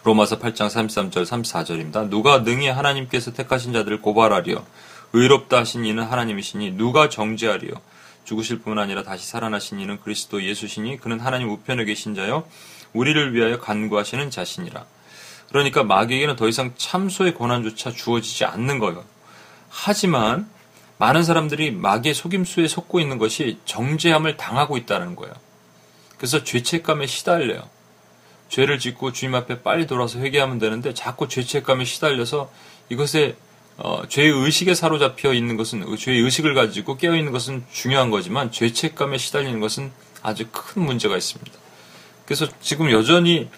로마서 0.03 0.39
8장 0.39 0.67
33절 0.67 1.25
34절입니다. 1.25 2.09
누가 2.09 2.39
능히 2.39 2.67
하나님께서 2.67 3.31
택하신 3.31 3.71
자들을 3.71 4.01
고발하리요 4.01 4.65
의롭다 5.13 5.57
하신 5.59 5.85
이는 5.85 6.03
하나님이시니 6.03 6.71
누가 6.71 7.09
정죄하리요 7.09 7.73
죽으실 8.23 8.59
뿐 8.59 8.79
아니라 8.79 9.03
다시 9.03 9.27
살아나신 9.27 9.79
이는 9.79 9.99
그리스도 9.99 10.43
예수시니 10.43 10.97
그는 10.97 11.19
하나님 11.19 11.49
우편에 11.49 11.85
계신 11.85 12.15
자요 12.15 12.45
우리를 12.93 13.33
위하여 13.33 13.59
간구하시는 13.59 14.29
자신이라. 14.29 14.85
그러니까 15.49 15.83
마귀에게는 15.83 16.35
더 16.35 16.47
이상 16.47 16.73
참소의 16.77 17.35
권한조차 17.35 17.91
주어지지 17.91 18.45
않는 18.45 18.79
거예요. 18.79 19.03
하지만 19.69 20.49
많은 20.97 21.23
사람들이 21.23 21.71
마귀의 21.71 22.13
속임수에 22.13 22.67
속고 22.67 22.99
있는 22.99 23.17
것이 23.17 23.57
정죄함을 23.65 24.37
당하고 24.37 24.77
있다는 24.77 25.15
거예요. 25.15 25.33
그래서 26.17 26.43
죄책감에 26.43 27.07
시달려요. 27.07 27.67
죄를 28.49 28.79
짓고 28.79 29.11
주님 29.11 29.33
앞에 29.35 29.61
빨리 29.61 29.87
돌아서 29.87 30.19
회개하면 30.19 30.59
되는데 30.59 30.93
자꾸 30.93 31.27
죄책감에 31.27 31.85
시달려서 31.85 32.51
이것에 32.89 33.35
어, 33.83 34.03
죄의 34.07 34.29
의식에 34.29 34.75
사로잡혀 34.75 35.33
있는 35.33 35.57
것은 35.57 35.97
죄의 35.97 36.21
의식을 36.21 36.53
가지고 36.53 36.97
깨어 36.97 37.15
있는 37.15 37.31
것은 37.31 37.63
중요한 37.71 38.11
거지만 38.11 38.51
죄책감에 38.51 39.17
시달리는 39.17 39.59
것은 39.59 39.91
아주 40.21 40.45
큰 40.51 40.83
문제가 40.83 41.17
있습니다. 41.17 41.51
그래서 42.25 42.47
지금 42.61 42.91
여전히 42.91 43.49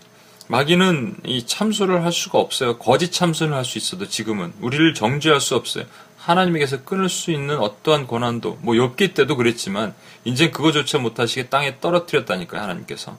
마귀는 0.48 1.18
이 1.26 1.46
참소를 1.46 2.04
할 2.06 2.14
수가 2.14 2.40
없어요. 2.40 2.78
거짓 2.78 3.12
참소를 3.12 3.54
할수 3.54 3.78
있어도 3.78 4.08
지금은 4.08 4.54
우리를 4.62 4.94
정죄할 4.94 5.42
수 5.42 5.56
없어요. 5.56 5.86
하나님에게서 6.18 6.86
끊을 6.86 7.10
수 7.10 7.32
있는 7.32 7.58
어떠한 7.58 8.08
권한도 8.08 8.60
뭐 8.62 8.78
엽기 8.78 9.14
때도 9.14 9.36
그랬지만 9.36 9.94
이제 10.24 10.52
그거조차 10.52 11.00
못하시게 11.00 11.50
땅에 11.50 11.82
떨어뜨렸다니까요 11.82 12.62
하나님께서. 12.62 13.18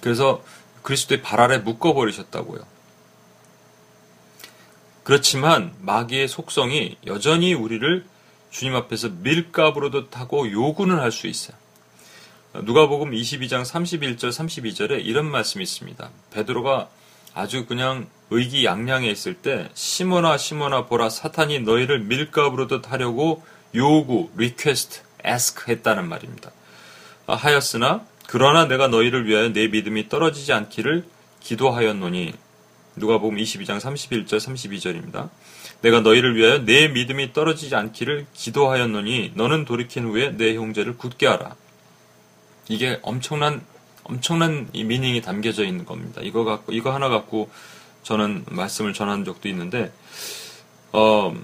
그래서 0.00 0.42
그리스도의 0.82 1.20
발 1.20 1.40
아래 1.40 1.58
묶어버리셨다고요. 1.58 2.77
그렇지만 5.08 5.72
마귀의 5.80 6.28
속성이 6.28 6.98
여전히 7.06 7.54
우리를 7.54 8.04
주님 8.50 8.76
앞에서 8.76 9.08
밀 9.08 9.28
까부르듯 9.28 10.10
하고 10.10 10.52
요구는 10.52 10.98
할 10.98 11.10
수 11.12 11.28
있어요. 11.28 11.56
누가복음 12.52 13.12
22장 13.12 13.62
31절 13.62 14.28
32절에 14.28 15.02
이런 15.02 15.24
말씀이 15.24 15.62
있습니다. 15.62 16.10
베드로가 16.30 16.90
아주 17.32 17.64
그냥 17.64 18.06
의기양양해 18.28 19.10
있을 19.10 19.32
때 19.32 19.70
시몬아 19.72 20.36
시몬아 20.36 20.84
보라 20.88 21.08
사탄이 21.08 21.60
너희를 21.60 22.00
밀 22.00 22.16
까부르듯 22.16 22.82
하려고 22.82 23.42
요구, 23.74 24.28
request, 24.36 25.00
ask 25.26 25.72
했다는 25.72 26.06
말입니다. 26.06 26.50
하였으나 27.26 28.04
그러나 28.26 28.66
내가 28.66 28.88
너희를 28.88 29.26
위하여 29.26 29.54
내 29.54 29.68
믿음이 29.68 30.10
떨어지지 30.10 30.52
않기를 30.52 31.06
기도하였노니 31.40 32.34
누가복음 32.98 33.36
22장 33.36 33.78
31절 33.80 34.36
32절입니다. 34.36 35.30
내가 35.82 36.00
너희를 36.00 36.36
위하여 36.36 36.58
내 36.64 36.88
믿음이 36.88 37.32
떨어지지 37.32 37.74
않기를 37.74 38.26
기도하였노니 38.34 39.32
너는 39.34 39.64
돌이킨 39.64 40.04
후에 40.06 40.36
내 40.36 40.54
형제를 40.54 40.96
굳게 40.96 41.26
하라. 41.26 41.54
이게 42.68 42.98
엄청난 43.02 43.64
엄청난 44.04 44.68
이 44.72 44.84
미닝이 44.84 45.20
담겨져 45.22 45.64
있는 45.64 45.84
겁니다. 45.84 46.20
이거 46.22 46.44
갖고 46.44 46.72
이거 46.72 46.92
하나 46.92 47.08
갖고 47.08 47.50
저는 48.02 48.44
말씀을 48.50 48.92
전한 48.94 49.24
적도 49.24 49.48
있는데 49.48 49.92
어, 50.92 51.34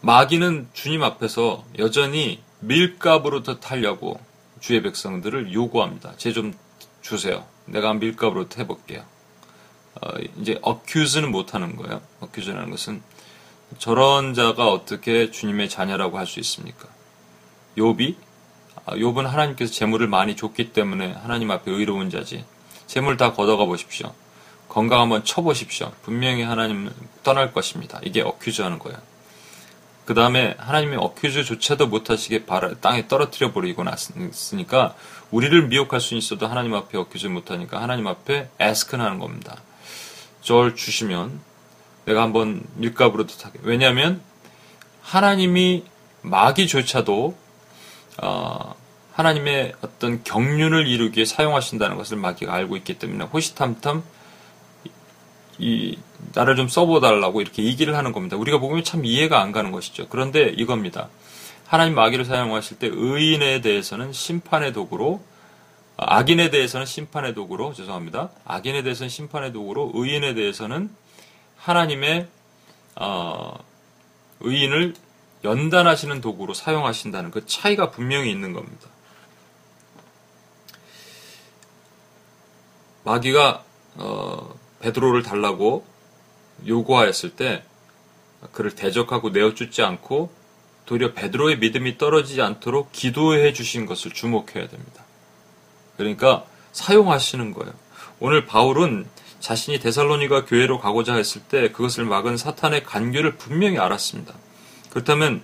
마귀는 0.00 0.68
주님 0.72 1.02
앞에서 1.02 1.64
여전히 1.78 2.40
밀값으로 2.60 3.42
더 3.42 3.60
타려고 3.60 4.18
주의 4.60 4.82
백성들을 4.82 5.52
요구합니다. 5.52 6.14
제 6.16 6.32
좀 6.32 6.54
주세요. 7.02 7.44
내가 7.66 7.92
밀값으로 7.94 8.46
해볼게요. 8.58 9.04
어, 10.02 10.08
이제 10.40 10.58
어큐즈는 10.62 11.30
못하는 11.30 11.76
거예요. 11.76 12.00
어큐즈라는 12.20 12.70
것은 12.70 13.02
저런 13.78 14.34
자가 14.34 14.68
어떻게 14.68 15.30
주님의 15.30 15.68
자녀라고 15.68 16.18
할 16.18 16.26
수 16.26 16.40
있습니까? 16.40 16.88
욥이 17.76 18.16
아, 18.86 18.94
욥은 18.94 19.22
하나님께서 19.24 19.72
재물을 19.72 20.06
많이 20.08 20.36
줬기 20.36 20.72
때문에 20.72 21.12
하나님 21.12 21.50
앞에 21.50 21.70
의로운 21.70 22.10
자지. 22.10 22.44
재물 22.86 23.16
다 23.16 23.32
걷어가 23.32 23.66
보십시오. 23.66 24.12
건강 24.68 25.00
한번 25.00 25.24
쳐보십시오. 25.24 25.92
분명히 26.02 26.42
하나님은 26.42 26.92
떠날 27.22 27.52
것입니다. 27.52 28.00
이게 28.02 28.22
어큐즈 28.22 28.62
하는 28.62 28.78
거예요. 28.78 28.98
그 30.06 30.14
다음에 30.14 30.56
하나님의 30.58 30.98
어큐즈조차도 30.98 31.86
못하시게 31.86 32.44
땅에 32.80 33.06
떨어뜨려 33.06 33.52
버리고 33.52 33.84
났으니까 33.84 34.94
우리를 35.30 35.68
미혹할 35.68 36.00
수 36.00 36.16
있어도 36.16 36.48
하나님 36.48 36.74
앞에 36.74 36.98
어큐즈 36.98 37.28
못하니까 37.28 37.80
하나님 37.80 38.08
앞에 38.08 38.48
에스크는 38.58 39.04
하는 39.04 39.18
겁니다. 39.20 39.56
저를 40.40 40.74
주시면 40.74 41.40
내가 42.04 42.22
한번 42.22 42.62
밀값으로도 42.76 43.36
타게. 43.36 43.58
왜냐하면 43.62 44.20
하나님이 45.02 45.84
마귀조차도 46.22 47.36
어, 48.22 48.74
하나님의 49.12 49.74
어떤 49.82 50.22
경륜을 50.24 50.86
이루기에 50.86 51.24
사용하신다는 51.24 51.96
것을 51.96 52.16
마귀가 52.16 52.52
알고 52.54 52.76
있기 52.78 52.98
때문에 52.98 53.24
호시탐탐 53.24 54.02
이 55.58 55.98
나를 56.34 56.56
좀 56.56 56.68
써보달라고 56.68 57.42
이렇게 57.42 57.64
얘기를 57.64 57.96
하는 57.96 58.12
겁니다. 58.12 58.36
우리가 58.36 58.58
보면 58.58 58.82
참 58.82 59.04
이해가 59.04 59.40
안 59.40 59.52
가는 59.52 59.72
것이죠. 59.72 60.06
그런데 60.08 60.48
이겁니다. 60.48 61.08
하나님 61.66 61.94
마귀를 61.94 62.24
사용하실 62.24 62.78
때 62.78 62.88
의인에 62.90 63.60
대해서는 63.60 64.12
심판의 64.12 64.72
도구로 64.72 65.22
악인에 66.02 66.50
대해서는 66.50 66.86
심판의 66.86 67.34
도구로 67.34 67.74
죄송합니다. 67.74 68.30
악인에 68.46 68.82
대해서는 68.82 69.10
심판의 69.10 69.52
도구로 69.52 69.92
의인에 69.94 70.32
대해서는 70.34 70.90
하나님의 71.56 72.26
어, 72.96 73.54
의인을 74.40 74.94
연단하시는 75.44 76.20
도구로 76.22 76.54
사용하신다는 76.54 77.30
그 77.30 77.44
차이가 77.46 77.90
분명히 77.90 78.30
있는 78.30 78.54
겁니다. 78.54 78.88
마귀가 83.04 83.64
어, 83.96 84.54
베드로를 84.80 85.22
달라고 85.22 85.84
요구하였을 86.66 87.36
때 87.36 87.62
그를 88.52 88.74
대적하고 88.74 89.30
내어주지 89.30 89.82
않고 89.82 90.32
도리어 90.86 91.12
베드로의 91.12 91.58
믿음이 91.58 91.98
떨어지지 91.98 92.40
않도록 92.40 92.90
기도해 92.92 93.52
주신 93.52 93.84
것을 93.84 94.12
주목해야 94.12 94.68
됩니다. 94.68 94.99
그러니까 96.00 96.44
사용하시는 96.72 97.52
거예요. 97.52 97.72
오늘 98.20 98.46
바울은 98.46 99.06
자신이 99.38 99.80
데살로니가 99.80 100.46
교회로 100.46 100.78
가고자 100.78 101.14
했을 101.14 101.42
때 101.42 101.70
그것을 101.72 102.04
막은 102.04 102.38
사탄의 102.38 102.84
간교를 102.84 103.36
분명히 103.36 103.78
알았습니다. 103.78 104.34
그렇다면 104.88 105.42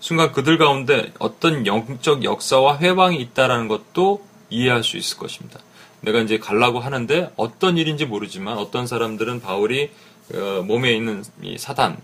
순간 0.00 0.32
그들 0.32 0.58
가운데 0.58 1.12
어떤 1.18 1.66
영적 1.66 2.22
역사와 2.22 2.78
회방이 2.78 3.18
있다라는 3.20 3.68
것도 3.68 4.26
이해할 4.50 4.84
수 4.84 4.98
있을 4.98 5.16
것입니다. 5.16 5.58
내가 6.02 6.20
이제 6.20 6.38
갈라고 6.38 6.80
하는데 6.80 7.32
어떤 7.36 7.78
일인지 7.78 8.04
모르지만 8.04 8.58
어떤 8.58 8.86
사람들은 8.86 9.40
바울이 9.40 9.90
어, 10.34 10.62
몸에 10.66 10.92
있는 10.92 11.24
이 11.42 11.56
사단, 11.56 11.96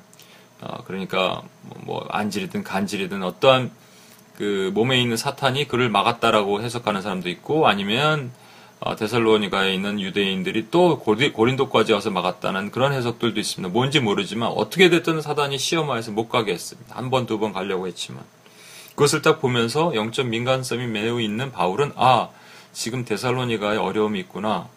어, 0.63 0.85
그러니까 0.87 1.43
뭐 1.85 2.07
안질이든 2.11 2.65
간질이든 2.65 3.23
어떠한 3.23 3.71
그 4.41 4.71
몸에 4.73 4.99
있는 4.99 5.19
사탄이 5.19 5.69
그를 5.69 5.91
막았다라고 5.91 6.63
해석하는 6.63 7.03
사람도 7.03 7.29
있고 7.29 7.69
아니면 7.69 8.33
어, 8.79 8.97
데살로니가에 8.97 9.75
있는 9.75 10.01
유대인들이 10.01 10.69
또 10.71 10.99
고린도까지 11.01 11.93
와서 11.93 12.11
막았다는 12.11 12.71
그런 12.71 12.95
해석들도 12.95 13.39
있습니다. 13.39 13.71
뭔지 13.71 14.01
모르지만 14.01 14.49
어떻게 14.49 14.89
됐든 14.89 15.21
사단이 15.21 15.59
시험하에서 15.59 16.13
못 16.13 16.31
가게 16.31 16.55
했습니다. 16.55 16.97
한 16.97 17.11
번, 17.11 17.27
두 17.27 17.39
번 17.39 17.53
가려고 17.53 17.87
했지만. 17.87 18.25
그것을 18.95 19.21
딱 19.21 19.43
보면서 19.43 19.95
영적 19.95 20.29
민감성이 20.29 20.87
매우 20.87 21.21
있는 21.21 21.53
바울은 21.53 21.93
아, 21.97 22.31
지금 22.73 23.05
데살로니가에 23.05 23.77
어려움이 23.77 24.19
있구나. 24.21 24.69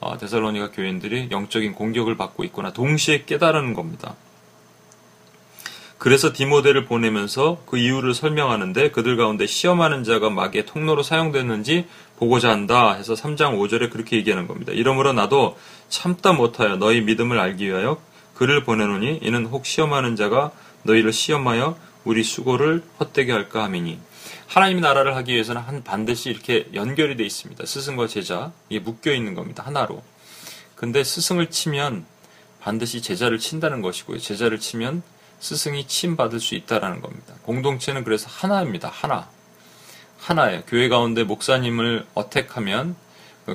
아, 0.00 0.18
데살로니가 0.18 0.72
교인들이 0.72 1.28
영적인 1.30 1.74
공격을 1.74 2.16
받고 2.16 2.42
있구나. 2.42 2.72
동시에 2.72 3.22
깨달은 3.24 3.74
겁니다. 3.74 4.16
그래서 6.02 6.32
디모데를 6.32 6.84
보내면서 6.84 7.62
그 7.64 7.78
이유를 7.78 8.12
설명하는데 8.12 8.90
그들 8.90 9.16
가운데 9.16 9.46
시험하는 9.46 10.02
자가 10.02 10.30
마귀의 10.30 10.66
통로로 10.66 11.04
사용됐는지 11.04 11.86
보고자 12.16 12.50
한다 12.50 12.94
해서 12.94 13.14
3장 13.14 13.56
5절에 13.56 13.88
그렇게 13.88 14.16
얘기하는 14.16 14.48
겁니다. 14.48 14.72
이러므로 14.72 15.12
나도 15.12 15.56
참다 15.90 16.32
못하여 16.32 16.74
너희 16.74 17.02
믿음을 17.02 17.38
알기 17.38 17.68
위하여 17.68 18.02
그를 18.34 18.64
보내노니 18.64 19.20
이는 19.22 19.46
혹 19.46 19.64
시험하는 19.64 20.16
자가 20.16 20.50
너희를 20.82 21.12
시험하여 21.12 21.78
우리 22.02 22.24
수고를 22.24 22.82
헛되게 22.98 23.30
할까 23.30 23.62
함이니 23.62 24.00
하나님의 24.48 24.82
나라를 24.82 25.14
하기 25.14 25.32
위해서는 25.34 25.62
한 25.62 25.84
반드시 25.84 26.30
이렇게 26.30 26.66
연결이 26.74 27.16
되어 27.16 27.24
있습니다. 27.24 27.64
스승과 27.64 28.08
제자 28.08 28.50
이게 28.68 28.80
묶여 28.80 29.12
있는 29.12 29.36
겁니다. 29.36 29.62
하나로. 29.64 30.02
근데 30.74 31.04
스승을 31.04 31.50
치면 31.50 32.04
반드시 32.58 33.00
제자를 33.02 33.38
친다는 33.38 33.82
것이고요. 33.82 34.18
제자를 34.18 34.58
치면 34.58 35.04
스승이 35.42 35.88
침 35.88 36.16
받을 36.16 36.38
수 36.38 36.54
있다라는 36.54 37.00
겁니다. 37.00 37.34
공동체는 37.42 38.04
그래서 38.04 38.28
하나입니다. 38.30 38.88
하나. 38.88 39.28
하나예요. 40.18 40.62
교회 40.68 40.88
가운데 40.88 41.24
목사님을 41.24 42.06
어택하면 42.14 42.94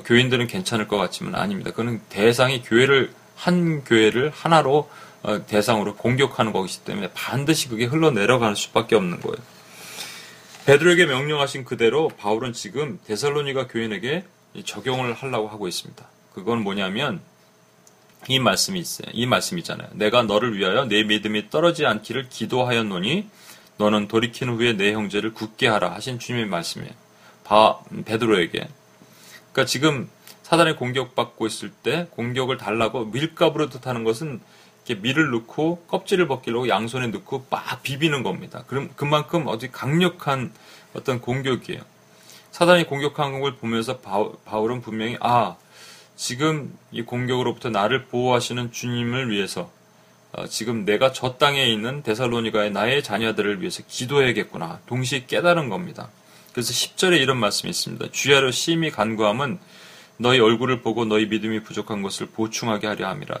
교인들은 0.04 0.48
괜찮을 0.48 0.86
것 0.86 0.98
같지만 0.98 1.34
아닙니다. 1.34 1.70
그는 1.70 2.02
대상이 2.10 2.62
교회를 2.62 3.14
한 3.36 3.84
교회를 3.84 4.30
하나로 4.34 4.90
어, 5.22 5.46
대상으로 5.46 5.96
공격하는 5.96 6.52
것이기 6.52 6.84
때문에 6.84 7.10
반드시 7.14 7.68
그게 7.68 7.86
흘러내려가는 7.86 8.54
수밖에 8.54 8.94
없는 8.94 9.20
거예요. 9.20 9.38
베드로에게 10.66 11.06
명령하신 11.06 11.64
그대로 11.64 12.08
바울은 12.08 12.52
지금 12.52 13.00
데살로니가 13.06 13.66
교인에게 13.66 14.24
적용을 14.66 15.14
하려고 15.14 15.48
하고 15.48 15.66
있습니다. 15.66 16.06
그건 16.34 16.62
뭐냐면 16.62 17.22
이 18.26 18.38
말씀이 18.38 18.78
있어요. 18.78 19.08
이 19.12 19.26
말씀이잖아요. 19.26 19.90
내가 19.92 20.22
너를 20.22 20.56
위하여 20.56 20.84
내 20.86 21.04
믿음이 21.04 21.50
떨어지지 21.50 21.86
않기를 21.86 22.28
기도하였노니 22.28 23.28
너는 23.78 24.08
돌이킨 24.08 24.48
후에 24.50 24.72
내 24.72 24.92
형제를 24.92 25.32
굳게 25.32 25.68
하라 25.68 25.92
하신 25.94 26.18
주님의 26.18 26.46
말씀이에요. 26.46 26.92
바, 27.44 27.78
베드로에게. 28.04 28.68
그러니까 29.52 29.64
지금 29.64 30.10
사단의 30.42 30.76
공격받고 30.76 31.46
있을 31.46 31.70
때 31.70 32.08
공격을 32.10 32.56
달라고 32.56 33.06
밀가부로 33.06 33.68
뜻하는 33.70 34.04
것은 34.04 34.40
이렇게 34.86 35.00
밀을 35.00 35.30
넣고 35.30 35.84
껍질을 35.88 36.26
벗기려고 36.26 36.68
양손에 36.68 37.08
넣고 37.08 37.46
막 37.50 37.82
비비는 37.82 38.22
겁니다. 38.22 38.64
그럼 38.66 38.90
그만큼 38.96 39.46
어디 39.46 39.70
강력한 39.70 40.52
어떤 40.94 41.20
공격이에요. 41.20 41.80
사단이 42.50 42.84
공격하는 42.86 43.40
걸 43.40 43.56
보면서 43.56 43.98
바울은 43.98 44.80
분명히 44.80 45.16
아 45.20 45.56
지금 46.18 46.76
이 46.90 47.02
공격으로부터 47.02 47.70
나를 47.70 48.06
보호하시는 48.06 48.72
주님을 48.72 49.30
위해서 49.30 49.70
어, 50.32 50.46
지금 50.48 50.84
내가 50.84 51.12
저 51.12 51.38
땅에 51.38 51.64
있는 51.66 52.02
데살로니가의 52.02 52.72
나의 52.72 53.04
자녀들을 53.04 53.60
위해서 53.60 53.84
기도해야겠구나. 53.86 54.80
동시에 54.86 55.26
깨달은 55.26 55.68
겁니다. 55.68 56.10
그래서 56.52 56.72
10절에 56.72 57.20
이런 57.20 57.38
말씀이 57.38 57.70
있습니다. 57.70 58.06
주야로 58.10 58.50
심히 58.50 58.90
간구함은 58.90 59.60
너희 60.16 60.40
얼굴을 60.40 60.82
보고 60.82 61.04
너희 61.04 61.26
믿음이 61.26 61.62
부족한 61.62 62.02
것을 62.02 62.26
보충하게 62.26 62.88
하려 62.88 63.08
함이라. 63.08 63.36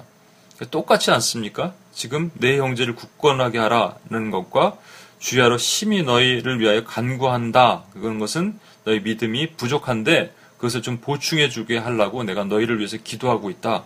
똑같지 0.70 1.10
않습니까? 1.10 1.74
지금 1.92 2.30
내 2.34 2.58
형제를 2.58 2.94
굳건하게 2.94 3.58
하라는 3.58 4.30
것과 4.30 4.78
주야로 5.18 5.58
심히 5.58 6.04
너희를 6.04 6.60
위하여 6.60 6.84
간구한다. 6.84 7.86
그런 7.94 8.20
것은 8.20 8.58
너희 8.84 9.00
믿음이 9.00 9.54
부족한데 9.56 10.32
그것을 10.58 10.82
좀 10.82 10.98
보충해 10.98 11.48
주게 11.48 11.78
하려고 11.78 12.22
내가 12.22 12.44
너희를 12.44 12.78
위해서 12.78 12.96
기도하고 12.96 13.50
있다. 13.50 13.84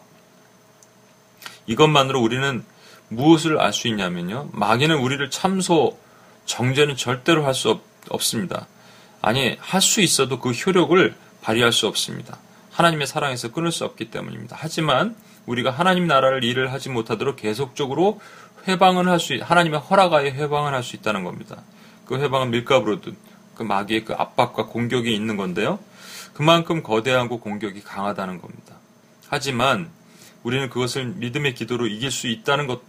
이것만으로 1.66 2.20
우리는 2.20 2.64
무엇을 3.08 3.60
알 3.60 3.72
수 3.72 3.88
있냐면요. 3.88 4.48
마귀는 4.52 4.96
우리를 4.98 5.30
참소, 5.30 5.98
정죄는 6.46 6.96
절대로 6.96 7.44
할 7.44 7.54
수 7.54 7.80
없습니다. 8.08 8.66
아니, 9.20 9.56
할 9.60 9.80
수 9.80 10.00
있어도 10.00 10.40
그 10.40 10.50
효력을 10.50 11.14
발휘할 11.42 11.72
수 11.72 11.86
없습니다. 11.86 12.38
하나님의 12.72 13.06
사랑에서 13.06 13.52
끊을 13.52 13.70
수 13.70 13.84
없기 13.84 14.10
때문입니다. 14.10 14.56
하지만 14.58 15.14
우리가 15.46 15.70
하나님 15.70 16.06
나라를 16.06 16.42
일을 16.42 16.72
하지 16.72 16.88
못하도록 16.88 17.36
계속적으로 17.36 18.20
회방을 18.66 19.08
할 19.08 19.20
수, 19.20 19.38
하나님의 19.40 19.80
허락하에 19.80 20.30
회방을 20.30 20.72
할 20.72 20.82
수 20.82 20.96
있다는 20.96 21.22
겁니다. 21.22 21.62
그 22.06 22.16
회방은 22.16 22.50
밀가부로든 22.50 23.16
그 23.54 23.62
마귀의 23.62 24.04
그 24.04 24.14
압박과 24.14 24.66
공격이 24.66 25.14
있는 25.14 25.36
건데요. 25.36 25.78
그만큼 26.34 26.82
거대하고 26.82 27.40
공격이 27.40 27.82
강하다는 27.82 28.40
겁니다. 28.40 28.76
하지만 29.28 29.90
우리는 30.42 30.68
그것을 30.70 31.06
믿음의 31.06 31.54
기도로 31.54 31.86
이길 31.86 32.10
수 32.10 32.26
있다는 32.26 32.66
것 32.66 32.82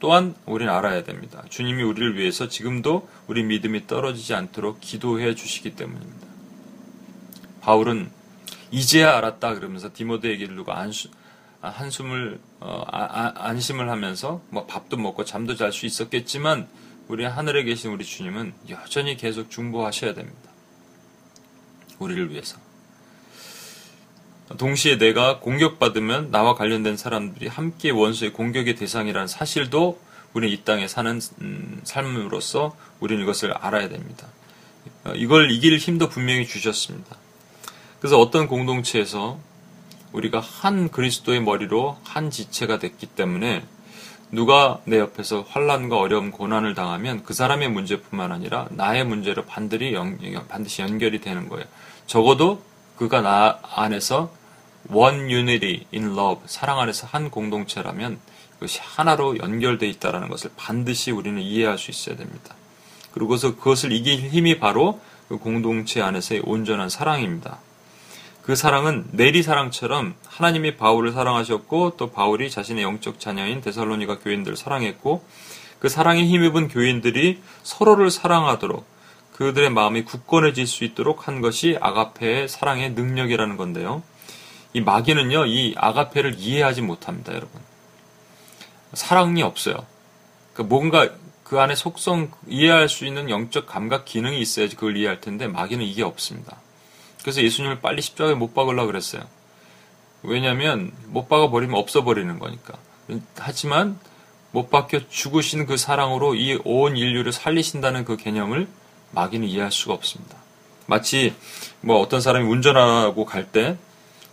또한 0.00 0.34
우리는 0.44 0.72
알아야 0.72 1.04
됩니다. 1.04 1.42
주님이 1.48 1.82
우리를 1.82 2.16
위해서 2.16 2.48
지금도 2.48 3.08
우리 3.28 3.44
믿음이 3.44 3.86
떨어지지 3.86 4.34
않도록 4.34 4.80
기도해 4.80 5.34
주시기 5.34 5.76
때문입니다. 5.76 6.26
바울은 7.60 8.10
이제야 8.70 9.16
알았다 9.16 9.54
그러면서 9.54 9.90
디모데에게 9.92 10.46
누고 10.48 10.72
안수, 10.72 11.08
한숨을 11.60 12.40
어, 12.60 12.84
아, 12.90 13.02
아, 13.02 13.32
안심을 13.48 13.88
하면서 13.88 14.40
뭐 14.50 14.66
밥도 14.66 14.96
먹고 14.96 15.24
잠도 15.24 15.54
잘 15.56 15.72
수 15.72 15.86
있었겠지만 15.86 16.68
우리 17.08 17.24
하늘에 17.24 17.62
계신 17.62 17.92
우리 17.92 18.04
주님은 18.04 18.52
여전히 18.68 19.16
계속 19.16 19.50
중보하셔야 19.50 20.14
됩니다. 20.14 20.50
우리를 21.98 22.30
위해서. 22.30 22.65
동시에 24.58 24.98
내가 24.98 25.40
공격받으면 25.40 26.30
나와 26.30 26.54
관련된 26.54 26.96
사람들이 26.96 27.48
함께 27.48 27.90
원수의 27.90 28.32
공격의 28.32 28.76
대상이라는 28.76 29.26
사실도 29.26 29.98
우리는 30.32 30.54
이 30.54 30.62
땅에 30.64 30.86
사는 30.86 31.20
음, 31.40 31.80
삶으로서 31.82 32.76
우리는 33.00 33.22
이것을 33.22 33.52
알아야 33.52 33.88
됩니다. 33.88 34.28
어, 35.04 35.12
이걸 35.14 35.50
이길 35.50 35.78
힘도 35.78 36.08
분명히 36.08 36.46
주셨습니다. 36.46 37.16
그래서 37.98 38.20
어떤 38.20 38.46
공동체에서 38.46 39.38
우리가 40.12 40.40
한 40.40 40.90
그리스도의 40.90 41.40
머리로 41.40 41.98
한 42.04 42.30
지체가 42.30 42.78
됐기 42.78 43.06
때문에 43.06 43.64
누가 44.30 44.80
내 44.84 44.98
옆에서 44.98 45.44
환란과 45.48 45.98
어려움, 45.98 46.30
고난을 46.30 46.74
당하면 46.74 47.22
그 47.24 47.32
사람의 47.32 47.70
문제뿐만 47.70 48.32
아니라 48.32 48.66
나의 48.70 49.04
문제로 49.04 49.44
반드시, 49.44 49.92
연, 49.92 50.18
반드시 50.48 50.82
연결이 50.82 51.20
되는 51.20 51.48
거예요. 51.48 51.64
적어도 52.06 52.62
그가 52.96 53.20
나 53.20 53.58
안에서 53.62 54.32
one 54.90 55.30
unity 55.30 55.86
in 55.92 56.12
love, 56.12 56.42
사랑 56.46 56.80
안에서 56.80 57.06
한 57.06 57.30
공동체라면 57.30 58.18
그것이 58.54 58.80
하나로 58.82 59.38
연결되어 59.38 59.88
있다는 59.88 60.28
것을 60.28 60.50
반드시 60.56 61.10
우리는 61.10 61.40
이해할 61.40 61.78
수 61.78 61.90
있어야 61.90 62.16
됩니다. 62.16 62.54
그리고 63.12 63.36
그것을 63.36 63.92
이길 63.92 64.28
힘이 64.28 64.58
바로 64.58 65.00
그 65.28 65.38
공동체 65.38 66.00
안에서의 66.00 66.42
온전한 66.44 66.88
사랑입니다. 66.88 67.58
그 68.42 68.54
사랑은 68.54 69.06
내리 69.10 69.42
사랑처럼 69.42 70.14
하나님이 70.24 70.76
바울을 70.76 71.12
사랑하셨고 71.12 71.96
또 71.96 72.10
바울이 72.12 72.48
자신의 72.48 72.84
영적 72.84 73.18
자녀인 73.18 73.60
데살로니가 73.60 74.20
교인들을 74.20 74.56
사랑했고 74.56 75.24
그 75.80 75.88
사랑에 75.88 76.24
힘입은 76.24 76.68
교인들이 76.68 77.40
서로를 77.64 78.10
사랑하도록 78.10 78.86
그들의 79.32 79.70
마음이 79.70 80.04
굳건해질 80.04 80.66
수 80.66 80.84
있도록 80.84 81.26
한 81.26 81.40
것이 81.40 81.76
아가페의 81.80 82.48
사랑의 82.48 82.92
능력이라는 82.92 83.56
건데요. 83.56 84.02
이 84.76 84.82
마귀는요, 84.82 85.46
이 85.46 85.74
아가페를 85.78 86.34
이해하지 86.38 86.82
못합니다, 86.82 87.32
여러분. 87.32 87.62
사랑이 88.92 89.42
없어요. 89.42 89.86
그 90.52 90.60
뭔가 90.60 91.08
그 91.44 91.58
안에 91.58 91.74
속성 91.74 92.30
이해할 92.46 92.90
수 92.90 93.06
있는 93.06 93.30
영적 93.30 93.66
감각 93.66 94.04
기능이 94.04 94.38
있어야지 94.38 94.76
그걸 94.76 94.98
이해할 94.98 95.22
텐데 95.22 95.46
마귀는 95.48 95.82
이게 95.82 96.02
없습니다. 96.02 96.58
그래서 97.22 97.40
예수님을 97.40 97.80
빨리 97.80 98.02
십자가에 98.02 98.34
못 98.34 98.52
박으려고 98.52 98.88
그랬어요. 98.88 99.22
왜냐하면 100.22 100.92
못 101.06 101.26
박아 101.30 101.48
버리면 101.48 101.74
없어 101.80 102.04
버리는 102.04 102.38
거니까. 102.38 102.74
하지만 103.38 103.98
못 104.52 104.70
박혀 104.70 105.08
죽으신 105.08 105.64
그 105.64 105.78
사랑으로 105.78 106.34
이 106.34 106.58
온 106.64 106.98
인류를 106.98 107.32
살리신다는 107.32 108.04
그 108.04 108.18
개념을 108.18 108.68
마귀는 109.12 109.48
이해할 109.48 109.72
수가 109.72 109.94
없습니다. 109.94 110.36
마치 110.84 111.34
뭐 111.80 111.98
어떤 111.98 112.20
사람이 112.20 112.46
운전하고 112.46 113.24
갈 113.24 113.50
때 113.50 113.78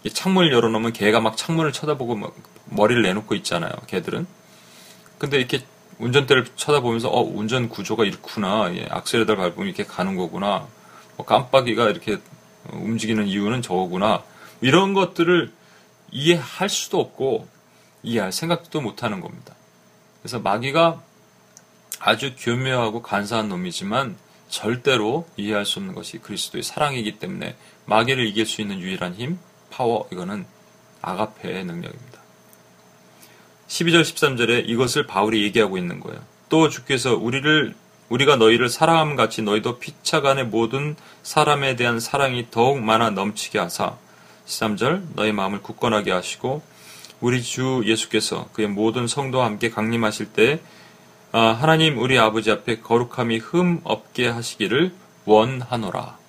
창문을 0.10 0.52
열어놓으면 0.52 0.94
개가 0.94 1.20
막 1.20 1.38
창문을 1.38 1.72
쳐다보고 1.72 2.16
막 2.16 2.36
머리를 2.66 3.02
내놓고 3.02 3.36
있잖아요. 3.36 3.72
개들은. 3.88 4.28
근데 5.18 5.38
이렇게 5.38 5.64
운전대를 6.00 6.48
쳐다보면서 6.56 7.10
어 7.10 7.22
운전 7.22 7.70
구조가 7.70 8.04
이렇구나. 8.06 8.74
예, 8.76 8.88
악셀에다 8.90 9.36
밟으면 9.36 9.68
이렇게 9.68 9.86
가는 9.86 10.16
거구나. 10.16 10.68
뭐 11.16 11.26
깜빡이가 11.26 11.90
이렇게 11.90 12.18
움직이는 12.72 13.28
이유는 13.28 13.62
저거구나. 13.62 14.24
이런 14.62 14.94
것들을 14.94 15.52
이해할 16.12 16.70
수도 16.70 17.00
없고 17.00 17.48
이해할 18.04 18.32
생각도 18.32 18.82
못 18.82 19.04
하는 19.04 19.22
겁니다. 19.22 19.56
그래서 20.22 20.40
마귀가 20.40 21.02
아주 22.00 22.34
교묘하고 22.38 23.02
간사한 23.02 23.50
놈이지만 23.50 24.18
절대로 24.50 25.28
이해할 25.38 25.66
수 25.66 25.80
없는 25.80 25.96
것이 25.96 26.20
그리스도의 26.20 26.64
사랑이기 26.64 27.18
때문에 27.18 27.56
마귀를 27.86 28.28
이길 28.28 28.46
수 28.46 28.62
있는 28.62 28.80
유일한 28.80 29.16
힘, 29.16 29.40
파워, 29.74 30.08
이거는 30.12 30.46
아가페의 31.02 31.66
능력입니다. 31.66 32.20
12절, 33.68 34.02
13절에 34.02 34.70
이것을 34.70 35.08
바울이 35.08 35.44
얘기하고 35.44 35.78
있는 35.78 36.00
거예요. 36.00 36.22
또 36.50 36.70
주께서 36.70 37.16
우리를, 37.16 37.74
우리가 38.10 38.36
너희를 38.36 38.70
사랑함 38.70 39.16
같이 39.16 39.42
너희도 39.42 39.80
피차간의 39.80 40.46
모든 40.46 40.96
사람에 41.24 41.76
대한 41.76 42.00
사랑이 42.00 42.48
더욱 42.52 42.80
많아 42.80 43.10
넘치게 43.12 43.58
하사 43.58 43.96
13절 44.46 45.16
너희 45.16 45.32
마음을 45.32 45.62
굳건하게 45.62 46.12
하시고 46.12 46.62
우리 47.22 47.42
주 47.42 47.82
예수께서 47.86 48.50
그의 48.54 48.68
모든 48.68 49.08
성도와 49.08 49.46
함께 49.46 49.70
강림하실 49.70 50.34
때 50.34 50.60
아, 51.32 51.58
하나님 51.60 51.98
우리 51.98 52.20
아버지 52.20 52.52
앞에 52.52 52.82
거룩함이 52.82 53.40
흠 53.40 53.80
없게 53.84 54.28
하시기를 54.28 54.94
원하노라. 55.26 56.23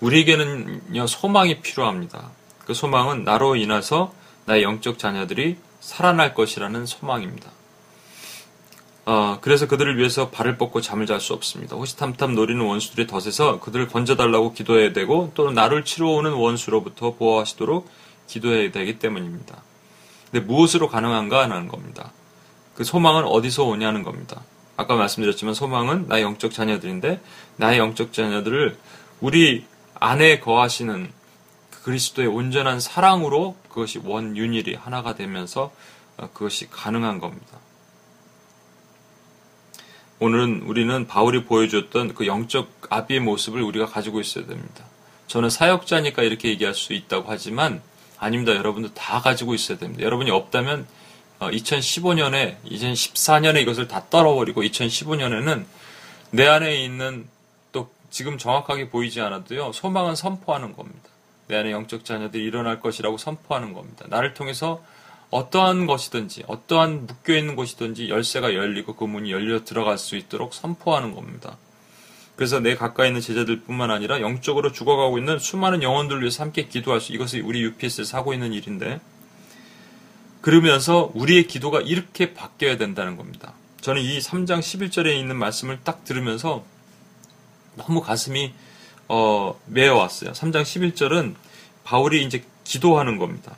우리에게는요 0.00 1.06
소망이 1.06 1.60
필요합니다. 1.60 2.30
그 2.64 2.74
소망은 2.74 3.24
나로 3.24 3.56
인해서 3.56 4.12
나의 4.44 4.62
영적 4.62 4.98
자녀들이 4.98 5.56
살아날 5.80 6.34
것이라는 6.34 6.86
소망입니다. 6.86 7.50
어, 9.06 9.38
그래서 9.40 9.68
그들을 9.68 9.98
위해서 9.98 10.30
발을 10.30 10.58
뻗고 10.58 10.80
잠을 10.80 11.06
잘 11.06 11.20
수 11.20 11.32
없습니다. 11.32 11.76
호시탐탐 11.76 12.34
노리는 12.34 12.60
원수들의 12.60 13.06
덫에서 13.06 13.60
그들을 13.60 13.86
건져달라고 13.86 14.52
기도해야 14.52 14.92
되고 14.92 15.30
또 15.34 15.52
나를 15.52 15.84
치러오는 15.84 16.32
원수로부터 16.32 17.14
보호하시도록 17.14 17.88
기도해야 18.26 18.72
되기 18.72 18.98
때문입니다. 18.98 19.62
근데 20.30 20.44
무엇으로 20.44 20.88
가능한가 20.88 21.42
하는 21.42 21.68
겁니다. 21.68 22.10
그 22.74 22.82
소망은 22.82 23.24
어디서 23.24 23.64
오냐는 23.64 24.02
겁니다. 24.02 24.42
아까 24.76 24.96
말씀드렸지만 24.96 25.54
소망은 25.54 26.06
나의 26.08 26.24
영적 26.24 26.52
자녀들인데 26.52 27.20
나의 27.56 27.78
영적 27.78 28.12
자녀들을 28.12 28.76
우리 29.20 29.64
안에 30.00 30.40
거하시는 30.40 31.10
그리스도의 31.82 32.28
온전한 32.28 32.80
사랑으로 32.80 33.56
그것이 33.68 34.00
원윤일이 34.02 34.74
하나가 34.74 35.14
되면서 35.14 35.72
어, 36.16 36.28
그것이 36.32 36.68
가능한 36.70 37.20
겁니다. 37.20 37.58
오늘은 40.18 40.62
우리는 40.62 41.06
바울이 41.06 41.44
보여줬던 41.44 42.14
그 42.14 42.26
영적 42.26 42.88
아비의 42.88 43.20
모습을 43.20 43.62
우리가 43.62 43.86
가지고 43.86 44.20
있어야 44.20 44.46
됩니다. 44.46 44.84
저는 45.26 45.50
사역자니까 45.50 46.22
이렇게 46.22 46.48
얘기할 46.48 46.74
수 46.74 46.92
있다고 46.94 47.26
하지만 47.28 47.82
아닙니다. 48.18 48.54
여러분도 48.54 48.94
다 48.94 49.20
가지고 49.20 49.54
있어야 49.54 49.76
됩니다. 49.76 50.02
여러분이 50.02 50.30
없다면 50.30 50.86
2015년에, 51.40 52.56
2014년에 52.64 53.60
이것을 53.60 53.88
다 53.88 54.06
떨어버리고 54.08 54.62
2015년에는 54.62 55.66
내 56.30 56.46
안에 56.46 56.82
있는 56.82 57.28
또 57.28 57.35
지금 58.10 58.38
정확하게 58.38 58.88
보이지 58.88 59.20
않아도요, 59.20 59.72
소망은 59.72 60.14
선포하는 60.14 60.74
겁니다. 60.74 61.10
내 61.48 61.56
안에 61.56 61.70
영적 61.70 62.04
자녀들이 62.04 62.44
일어날 62.44 62.80
것이라고 62.80 63.18
선포하는 63.18 63.72
겁니다. 63.72 64.04
나를 64.08 64.34
통해서 64.34 64.82
어떠한 65.30 65.86
것이든지 65.86 66.44
어떠한 66.46 67.06
묶여 67.06 67.36
있는 67.36 67.56
곳이든지 67.56 68.08
열쇠가 68.08 68.54
열리고 68.54 68.94
그 68.94 69.04
문이 69.04 69.32
열려 69.32 69.64
들어갈 69.64 69.98
수 69.98 70.16
있도록 70.16 70.54
선포하는 70.54 71.14
겁니다. 71.14 71.56
그래서 72.36 72.60
내 72.60 72.76
가까이 72.76 73.08
있는 73.08 73.20
제자들 73.20 73.62
뿐만 73.62 73.90
아니라 73.90 74.20
영적으로 74.20 74.70
죽어가고 74.70 75.18
있는 75.18 75.38
수많은 75.38 75.82
영혼들을 75.82 76.20
위해서 76.20 76.44
함께 76.44 76.66
기도할 76.66 77.00
수 77.00 77.12
이것이 77.12 77.40
우리 77.40 77.62
UPS에서 77.62 78.18
하고 78.18 78.34
있는 78.34 78.52
일인데 78.52 79.00
그러면서 80.42 81.10
우리의 81.14 81.46
기도가 81.46 81.80
이렇게 81.80 82.34
바뀌어야 82.34 82.76
된다는 82.76 83.16
겁니다. 83.16 83.54
저는 83.80 84.02
이 84.02 84.18
3장 84.18 84.60
11절에 84.60 85.18
있는 85.18 85.36
말씀을 85.36 85.80
딱 85.82 86.04
들으면서 86.04 86.64
너무 87.76 88.00
가슴이 88.00 88.52
어, 89.08 89.58
메어왔어요. 89.66 90.32
3장 90.32 90.62
11절은 90.62 91.34
바울이 91.84 92.24
이제 92.24 92.44
기도하는 92.64 93.18
겁니다. 93.18 93.56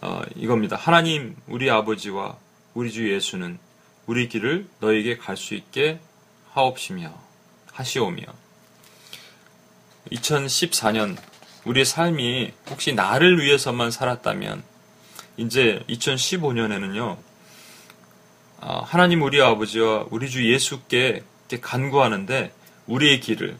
어, 0.00 0.22
이겁니다. 0.34 0.76
하나님, 0.76 1.36
우리 1.46 1.70
아버지와 1.70 2.36
우리 2.74 2.90
주 2.90 3.12
예수는 3.12 3.58
우리 4.06 4.28
길을 4.28 4.66
너에게 4.80 5.16
갈 5.16 5.36
수 5.36 5.54
있게 5.54 6.00
하옵시며 6.52 7.12
하시오며 7.72 8.22
2014년 10.12 11.16
우리의 11.64 11.84
삶이 11.84 12.52
혹시 12.70 12.92
나를 12.92 13.42
위해서만 13.42 13.90
살았다면 13.90 14.62
이제 15.36 15.82
2015년에는요 15.88 17.16
어, 18.60 18.82
하나님 18.86 19.22
우리 19.22 19.42
아버지와 19.42 20.06
우리 20.10 20.30
주 20.30 20.48
예수께 20.52 21.24
간구하는데 21.60 22.52
우리의 22.86 23.20
길을 23.20 23.56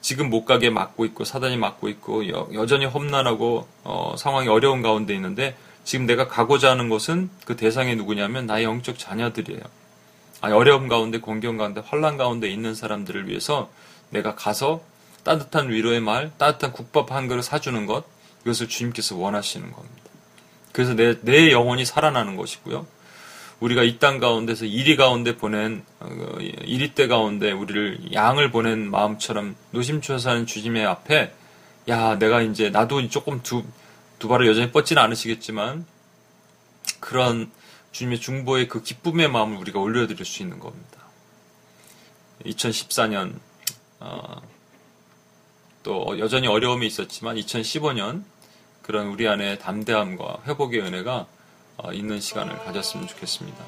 지금 0.00 0.30
못 0.30 0.44
가게 0.44 0.68
막고 0.68 1.04
있고 1.06 1.24
사단이 1.24 1.56
막고 1.56 1.88
있고 1.88 2.28
여, 2.28 2.66
전히 2.66 2.84
험난하고 2.86 3.66
어, 3.84 4.14
상황이 4.18 4.48
어려운 4.48 4.82
가운데 4.82 5.14
있는데 5.14 5.56
지금 5.84 6.06
내가 6.06 6.28
가고자 6.28 6.70
하는 6.70 6.88
것은 6.88 7.30
그 7.44 7.56
대상이 7.56 7.96
누구냐면 7.96 8.46
나의 8.46 8.64
영적 8.64 8.98
자녀들이에요. 8.98 9.62
아니, 10.40 10.54
어려움 10.54 10.88
가운데 10.88 11.18
공경 11.18 11.56
가운데 11.56 11.80
환란 11.84 12.16
가운데 12.16 12.48
있는 12.48 12.74
사람들을 12.74 13.28
위해서 13.28 13.70
내가 14.10 14.34
가서 14.34 14.82
따뜻한 15.22 15.70
위로의 15.70 16.00
말, 16.00 16.32
따뜻한 16.36 16.72
국밥 16.72 17.12
한 17.12 17.28
그릇 17.28 17.42
사주는 17.42 17.86
것 17.86 18.04
이것을 18.42 18.68
주님께서 18.68 19.16
원하시는 19.16 19.70
겁니다. 19.70 20.02
그래서 20.72 20.94
내, 20.94 21.20
내 21.20 21.52
영혼이 21.52 21.84
살아나는 21.84 22.36
것이고요. 22.36 22.86
우리가 23.62 23.84
이 23.84 23.98
땅 24.00 24.18
가운데서 24.18 24.64
이리 24.64 24.96
가운데 24.96 25.36
보낸 25.36 25.84
어, 26.00 26.08
이리 26.40 26.94
때 26.94 27.06
가운데 27.06 27.52
우리를 27.52 28.12
양을 28.12 28.50
보낸 28.50 28.90
마음처럼 28.90 29.54
노심초사하는 29.70 30.46
주님의 30.46 30.84
앞에 30.84 31.32
야 31.88 32.18
내가 32.18 32.42
이제 32.42 32.70
나도 32.70 33.08
조금 33.08 33.40
두, 33.42 33.64
두 34.18 34.26
발을 34.26 34.48
여전히 34.48 34.72
뻗지는 34.72 35.00
않으시겠지만 35.00 35.86
그런 36.98 37.52
주님의 37.92 38.18
중보의 38.20 38.66
그 38.66 38.82
기쁨의 38.82 39.30
마음을 39.30 39.58
우리가 39.58 39.78
올려드릴 39.78 40.24
수 40.24 40.42
있는 40.42 40.58
겁니다. 40.58 40.98
2014년 42.44 43.34
어, 44.00 44.42
또 45.84 46.18
여전히 46.18 46.48
어려움이 46.48 46.84
있었지만 46.84 47.36
2015년 47.36 48.24
그런 48.82 49.06
우리 49.06 49.28
안에 49.28 49.58
담대함과 49.58 50.42
회복의 50.48 50.80
은혜가 50.80 51.14
어, 51.14 51.26
있는 51.92 52.20
시간을 52.20 52.56
가졌으면 52.64 53.08
좋겠습니다. 53.08 53.64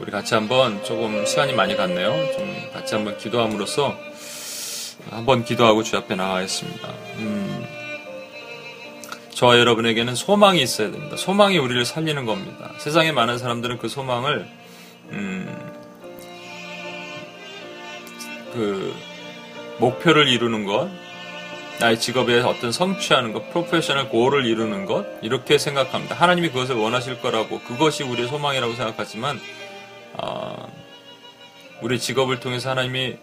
우리 0.00 0.10
같이 0.10 0.34
한번 0.34 0.82
조금 0.84 1.24
시간이 1.24 1.52
많이 1.54 1.76
갔네요. 1.76 2.10
좀 2.32 2.72
같이 2.72 2.94
한번 2.94 3.16
기도함으로써 3.16 3.96
한번 5.10 5.44
기도하고 5.44 5.82
주 5.82 5.96
앞에 5.96 6.14
나가겠습니다. 6.14 6.88
음, 7.18 7.66
저와 9.30 9.58
여러분에게는 9.58 10.14
소망이 10.14 10.62
있어야 10.62 10.90
됩니다. 10.90 11.16
소망이 11.16 11.58
우리를 11.58 11.84
살리는 11.84 12.26
겁니다. 12.26 12.72
세상에 12.78 13.12
많은 13.12 13.38
사람들은 13.38 13.78
그 13.78 13.88
소망을 13.88 14.46
음, 15.10 15.72
그 18.52 18.94
목표를 19.78 20.28
이루는 20.28 20.64
것, 20.64 20.90
나의 21.80 21.98
직업에 21.98 22.40
어떤 22.40 22.70
성취하는 22.70 23.32
것, 23.32 23.50
professional 23.50 24.08
goal을 24.08 24.46
이루는 24.46 24.86
것 24.86 25.06
이렇게 25.22 25.58
생각합니다. 25.58 26.14
하나님이 26.14 26.50
그것을 26.50 26.76
원하실 26.76 27.20
거라고 27.20 27.60
그것이 27.60 28.04
우리의 28.04 28.28
소망이라고 28.28 28.74
생각하지만 28.74 29.40
어, 30.14 30.72
우리 31.82 31.98
직업을 31.98 32.40
통해서 32.40 32.70
하나님이 32.70 33.16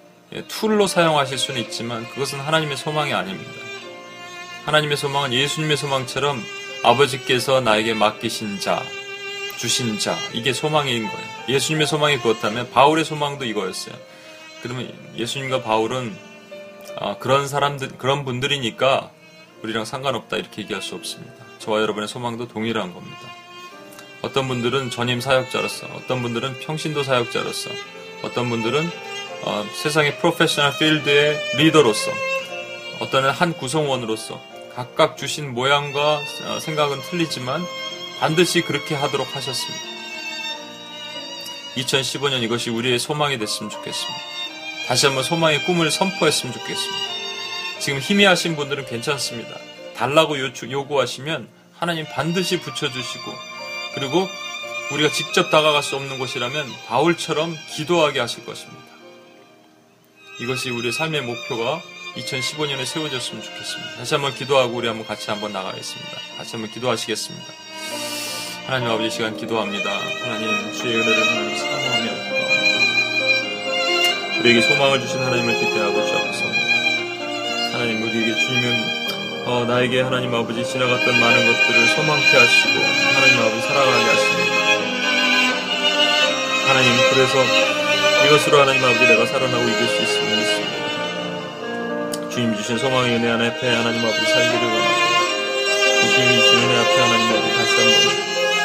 tool로 0.47 0.87
사용하실 0.87 1.37
수는 1.37 1.61
있지만 1.61 2.05
그것은 2.09 2.39
하나님의 2.39 2.77
소망이 2.77 3.13
아닙니다. 3.13 3.51
하나님의 4.65 4.97
소망은 4.97 5.33
예수님의 5.33 5.77
소망처럼 5.77 6.41
아버지께서 6.83 7.61
나에게 7.61 7.93
맡기신 7.93 8.59
자, 8.59 8.81
주신 9.57 9.97
자 9.99 10.15
이게 10.33 10.53
소망인 10.53 11.07
거예요. 11.07 11.27
예수님의 11.49 11.87
소망이 11.87 12.17
그렇다면 12.19 12.69
바울의 12.71 13.05
소망도 13.05 13.45
이거였어요. 13.45 13.95
그러면 14.61 14.93
예수님과 15.15 15.63
바울은 15.63 16.30
아, 16.97 17.17
그런 17.17 17.47
사람들, 17.47 17.97
그런 17.97 18.25
분들이니까 18.25 19.11
우리랑 19.63 19.85
상관없다 19.85 20.37
이렇게 20.37 20.61
얘기할 20.63 20.81
수 20.81 20.95
없습니다. 20.95 21.33
저와 21.59 21.81
여러분의 21.81 22.07
소망도 22.07 22.47
동일한 22.47 22.93
겁니다. 22.93 23.19
어떤 24.21 24.47
분들은 24.47 24.89
전임 24.89 25.21
사역자로서, 25.21 25.87
어떤 25.95 26.21
분들은 26.21 26.59
평신도 26.59 27.03
사역자로서, 27.03 27.69
어떤 28.23 28.49
분들은 28.49 28.89
어, 29.43 29.65
세상의 29.73 30.19
프로페셔널 30.19 30.77
필드의 30.77 31.37
리더로서, 31.57 32.11
어떤 32.99 33.25
한 33.25 33.53
구성원으로서 33.53 34.39
각각 34.75 35.17
주신 35.17 35.53
모양과 35.53 36.19
어, 36.45 36.59
생각은 36.59 37.01
틀리지만 37.01 37.63
반드시 38.19 38.61
그렇게 38.61 38.93
하도록 38.93 39.35
하셨습니다. 39.35 39.83
2015년 41.75 42.43
이것이 42.43 42.69
우리의 42.69 42.99
소망이 42.99 43.37
됐으면 43.37 43.69
좋겠습니다. 43.69 44.40
다시 44.91 45.05
한번 45.05 45.23
소망의 45.23 45.63
꿈을 45.63 45.89
선포했으면 45.89 46.53
좋겠습니다. 46.53 47.05
지금 47.79 47.99
희미하신 48.01 48.57
분들은 48.57 48.87
괜찮습니다. 48.87 49.55
달라고 49.95 50.37
요구, 50.37 50.69
요구하시면 50.69 51.47
하나님 51.73 52.05
반드시 52.11 52.59
붙여주시고 52.59 53.31
그리고 53.95 54.27
우리가 54.91 55.09
직접 55.13 55.49
다가갈 55.49 55.81
수 55.81 55.95
없는 55.95 56.19
곳이라면 56.19 56.65
바울처럼 56.89 57.57
기도하게 57.73 58.19
하실 58.19 58.45
것입니다. 58.45 58.83
이것이 60.41 60.71
우리의 60.71 60.91
삶의 60.91 61.21
목표가 61.21 61.81
2015년에 62.17 62.85
세워졌으면 62.85 63.43
좋겠습니다. 63.43 63.95
다시 63.95 64.13
한번 64.13 64.35
기도하고 64.35 64.75
우리 64.75 64.89
한번 64.89 65.07
같이 65.07 65.31
한번 65.31 65.53
나가겠습니다. 65.53 66.17
같이 66.37 66.51
한번 66.51 66.69
기도하시겠습니다. 66.69 67.47
하나님 68.65 68.89
아버지 68.89 69.09
시간 69.09 69.37
기도합니다. 69.37 69.89
하나님 70.21 70.73
주의 70.73 70.95
은혜를 70.97 71.27
하나님 71.29 71.57
사모하며 71.57 72.00
우리에게 74.41 74.61
소망을 74.61 74.99
주신 74.99 75.21
하나님을 75.21 75.53
기대하고 75.53 75.93
주옵소서. 75.93 76.45
하나님 77.73 78.01
우리에게 78.01 78.33
주님은 78.39 79.45
어, 79.45 79.65
나에게 79.65 80.01
하나님 80.01 80.33
아버지 80.33 80.65
지나갔던 80.65 81.19
많은 81.19 81.45
것들을 81.45 81.87
소망케 81.89 82.37
하시고 82.37 82.73
하나님 83.13 83.39
아버지 83.39 83.61
살아가게 83.61 84.03
하십니다. 84.03 84.53
하나님 86.67 86.89
그래서 87.11 87.37
이것으로 88.25 88.61
하나님 88.61 88.83
아버지 88.83 89.05
내가 89.05 89.27
살아나고 89.27 89.63
이길 89.63 89.87
수 89.87 90.01
있음을 90.01 90.37
믿습니다. 90.37 90.71
주님 92.31 92.55
주신 92.55 92.79
소망의 92.79 93.17
은혜 93.17 93.29
하나 93.29 93.45
앞에 93.45 93.69
하나님 93.69 94.03
아버지 94.03 94.25
살기를 94.25 94.67
원합니다. 94.67 95.21
주님이 96.15 96.35
주신 96.41 96.57
은혜 96.63 96.79
앞에 96.79 96.99
하나님 96.99 97.29
아버지 97.29 97.53
다시 97.57 97.75
한번 97.77 97.93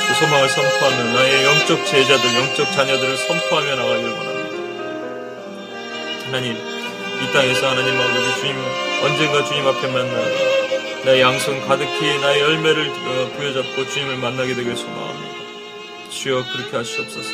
그 0.08 0.14
소망을 0.14 0.48
선포하며 0.48 1.04
나의 1.12 1.44
영적 1.44 1.84
제자들, 1.84 2.34
영적 2.34 2.72
자녀들을 2.72 3.16
선포하며 3.18 3.76
나가길 3.76 4.08
원합니다. 4.08 4.35
하나님, 6.26 6.52
이 6.54 7.32
땅에서 7.32 7.70
하나님 7.70 7.98
아버지 7.98 8.40
주님 8.40 8.56
언젠가 9.04 9.44
주님 9.44 9.66
앞에 9.66 9.86
만나 9.88 10.12
나의 11.04 11.20
양손 11.20 11.66
가득히 11.66 12.18
나의 12.20 12.40
열매를 12.40 12.88
어, 12.88 13.30
부여잡고 13.36 13.88
주님을 13.88 14.16
만나게 14.16 14.54
되길 14.54 14.76
소망합니다. 14.76 15.36
주여 16.10 16.44
그렇게 16.52 16.76
하시옵소서. 16.76 17.30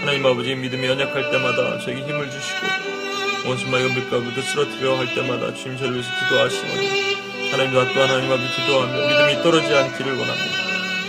하나님 0.00 0.26
아버지 0.26 0.54
믿음이 0.54 0.86
연약할 0.86 1.30
때마다 1.30 1.78
저에게 1.78 2.02
힘을 2.02 2.30
주시고 2.30 3.48
원수마의 3.48 3.94
밀가부터 3.94 4.42
쓰러뜨려 4.42 4.96
할 4.96 5.14
때마다 5.14 5.54
주님 5.54 5.78
저를 5.78 5.94
위해서 5.94 6.10
기도하시오니 6.24 7.50
하나님 7.52 7.72
나 7.74 7.92
또한 7.92 8.10
하나님 8.10 8.32
아버지 8.32 8.48
기도하며 8.56 9.08
믿음이 9.08 9.42
떨어지지 9.42 9.74
않기를 9.74 10.12
원합니다. 10.18 10.58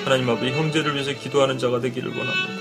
하나님 0.05 0.29
아버지 0.29 0.51
형제를 0.51 0.93
위해서 0.93 1.11
기도하는 1.13 1.57
자가 1.57 1.79
되기를 1.81 2.09
원합니다. 2.11 2.53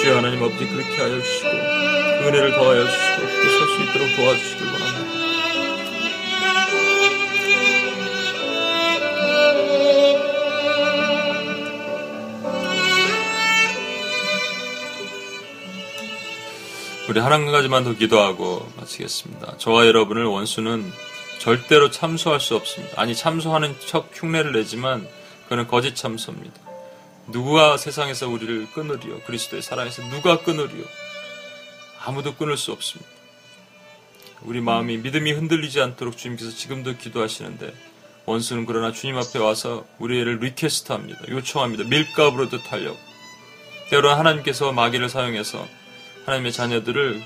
주여 0.00 0.16
하나님 0.18 0.42
아버지 0.42 0.66
그렇게 0.68 0.96
하여 0.96 1.20
주시고 1.20 1.50
그 1.50 2.28
은혜를 2.28 2.52
더하여 2.52 2.84
주시고 2.86 3.31
설수 3.48 3.82
있도록 3.82 4.16
도와주시길 4.16 4.66
원합니다. 4.66 5.22
우리 17.08 17.20
한 17.20 17.52
가지만 17.52 17.84
더 17.84 17.92
기도하고 17.92 18.66
마치겠습니다. 18.76 19.58
저와 19.58 19.86
여러분을 19.86 20.24
원수는 20.24 20.90
절대로 21.40 21.90
참소할 21.90 22.40
수 22.40 22.56
없습니다. 22.56 23.00
아니 23.00 23.14
참소하는 23.14 23.76
척 23.86 24.08
흉내를 24.14 24.52
내지만 24.52 25.06
그는 25.48 25.66
거짓 25.66 25.94
참소입니다. 25.94 26.58
누가 27.26 27.76
세상에서 27.76 28.28
우리를 28.28 28.68
끊으리요? 28.72 29.20
그리스도의 29.26 29.60
사랑에서 29.60 30.02
누가 30.08 30.40
끊으리요? 30.40 30.84
아무도 32.04 32.34
끊을 32.34 32.56
수 32.56 32.72
없습니다. 32.72 33.21
우리 34.44 34.60
마음이 34.60 34.98
믿음이 34.98 35.32
흔들리지 35.32 35.80
않도록 35.80 36.16
주님께서 36.16 36.50
지금도 36.50 36.96
기도하시는데 36.96 37.72
원수는 38.26 38.66
그러나 38.66 38.92
주님 38.92 39.16
앞에 39.16 39.38
와서 39.38 39.84
우리를 39.98 40.38
리퀘스트합니다. 40.38 41.28
요청합니다. 41.28 41.84
밀가부로도 41.84 42.62
달려고. 42.62 42.98
때로는 43.90 44.16
하나님께서 44.16 44.72
마귀를 44.72 45.08
사용해서 45.08 45.66
하나님의 46.24 46.52
자녀들을 46.52 47.20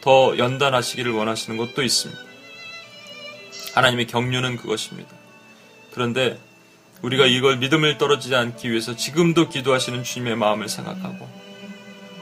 더 0.00 0.36
연단하시기를 0.36 1.12
원하시는 1.12 1.56
것도 1.56 1.82
있습니다. 1.82 2.20
하나님의 3.74 4.06
경륜은 4.06 4.56
그것입니다. 4.56 5.10
그런데 5.92 6.38
우리가 7.02 7.26
이걸 7.26 7.58
믿음을 7.58 7.98
떨어지지 7.98 8.34
않기 8.34 8.70
위해서 8.70 8.96
지금도 8.96 9.48
기도하시는 9.48 10.04
주님의 10.04 10.36
마음을 10.36 10.68
생각하고 10.68 11.28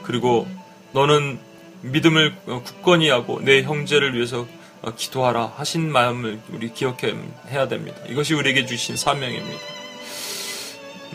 그리고 0.03 0.47
너는 0.93 1.39
믿음을 1.83 2.35
굳건히 2.45 3.09
하고 3.09 3.39
내 3.41 3.61
형제를 3.61 4.15
위해서 4.15 4.47
기도하라 4.95 5.53
하신 5.57 5.91
마음을 5.91 6.39
우리 6.49 6.73
기억해야 6.73 7.67
됩니다. 7.69 7.97
이것이 8.07 8.33
우리에게 8.33 8.65
주신 8.65 8.95
사명입니다. 8.95 9.61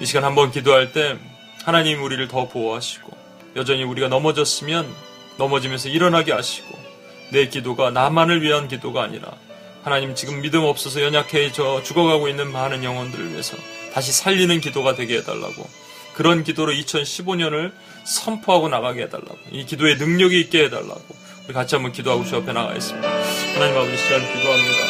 이 0.00 0.06
시간 0.06 0.24
한번 0.24 0.50
기도할 0.50 0.92
때 0.92 1.18
하나님 1.64 2.02
우리를 2.02 2.28
더 2.28 2.48
보호하시고 2.48 3.16
여전히 3.56 3.82
우리가 3.82 4.08
넘어졌으면 4.08 4.86
넘어지면서 5.38 5.88
일어나게 5.88 6.32
하시고 6.32 6.78
내 7.32 7.48
기도가 7.48 7.90
나만을 7.90 8.42
위한 8.42 8.68
기도가 8.68 9.02
아니라 9.02 9.32
하나님 9.82 10.14
지금 10.14 10.40
믿음 10.40 10.64
없어서 10.64 11.02
연약해져 11.02 11.82
죽어가고 11.82 12.28
있는 12.28 12.50
많은 12.52 12.84
영혼들을 12.84 13.30
위해서 13.32 13.56
다시 13.92 14.12
살리는 14.12 14.60
기도가 14.60 14.94
되게 14.94 15.18
해달라고 15.18 15.68
그런 16.18 16.42
기도로 16.42 16.72
2015년을 16.72 17.70
선포하고 18.02 18.68
나가게 18.68 19.02
해달라고 19.02 19.38
이 19.52 19.64
기도에 19.64 19.94
능력이 19.94 20.40
있게 20.40 20.64
해달라고 20.64 21.06
우리 21.46 21.54
같이 21.54 21.76
한번 21.76 21.92
기도하고 21.92 22.24
주 22.24 22.34
앞에 22.34 22.52
나가겠습니다. 22.52 23.08
하나님 23.54 23.78
아버지 23.78 23.96
시간 23.96 24.18
기도합니다. 24.26 24.82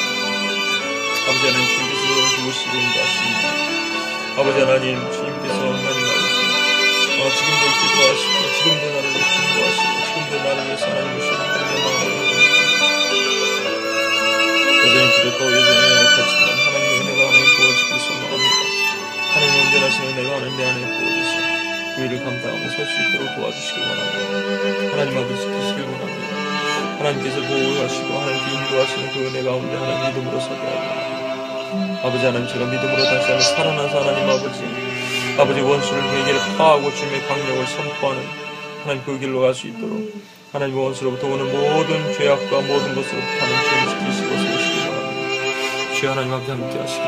아버지 1.28 1.44
하나님 1.44 1.68
주님께서 1.68 2.00
누구시고 2.40 2.72
인도하십니다. 2.80 3.44
아버지 4.40 4.56
하나님 4.56 4.96
주님께서 5.12 5.58
하나님 5.68 6.00
아버지 6.08 6.32
어, 7.12 7.28
지금도 7.28 7.64
기도하시고 7.76 8.32
지금도 8.56 8.84
나를 8.88 9.04
위해 9.12 9.20
중보하시고 9.28 9.92
지금도 10.08 10.32
나를 10.48 10.58
위해서 10.64 10.84
하나님 10.88 11.12
하나님의 11.28 11.76
마음을 11.84 12.08
여전히 14.80 15.06
기도도 15.12 15.44
여전히 15.44 15.80
연약하지만 15.92 16.48
하나님의 16.56 17.00
은혜가 17.00 17.20
하나님 17.28 17.44
소망합니다. 17.98 18.17
하나님 19.34 19.66
온전하신 19.66 20.02
은혜가 20.04 20.36
하나님 20.36 20.56
내 20.56 20.64
안에 20.64 20.80
부어져서 20.80 21.32
그 21.96 22.04
일을 22.04 22.24
감당하며 22.24 22.68
설 22.70 22.86
수 22.86 22.94
있도록 23.02 23.34
도와주시길 23.36 23.82
원합니다. 23.82 24.92
하나님 24.92 25.18
아버지 25.18 25.40
지키시길 25.42 25.82
원합니다. 25.84 26.28
하나님께서 26.98 27.36
보호하시고 27.40 28.08
하나님께 28.18 28.48
인도하시는 28.54 29.12
그 29.12 29.16
은혜 29.28 29.42
가운데 29.42 29.76
하나님 29.76 30.08
믿음으로 30.08 30.40
서게 30.40 30.54
하옵니다. 30.56 31.98
아버지 32.06 32.24
하나님 32.26 32.48
제가 32.48 32.64
믿음으로 32.66 32.96
다시 33.04 33.26
한번 33.26 33.40
살아나서 33.40 34.00
하나님 34.00 34.30
아버지 34.30 34.58
아버지 35.38 35.60
원수를 35.60 36.02
회개를 36.02 36.40
파하고 36.56 36.94
주님의 36.94 37.26
강력을 37.28 37.66
선포하는 37.66 38.22
하나님 38.82 39.04
그 39.04 39.18
길로 39.18 39.40
갈 39.40 39.54
수 39.54 39.66
있도록 39.68 40.12
하나님 40.52 40.76
원수로부터 40.78 41.26
오는 41.28 41.44
모든 41.52 42.12
죄악과 42.14 42.60
모든 42.62 42.94
것으로부터 42.94 43.44
하나님 43.44 43.88
지키시고 43.90 44.28
세우시기 44.38 44.78
바랍니다. 44.88 45.94
주여 45.94 46.10
하나님 46.12 46.32
앞에 46.34 46.46
함께 46.52 46.78
하시기 46.78 47.02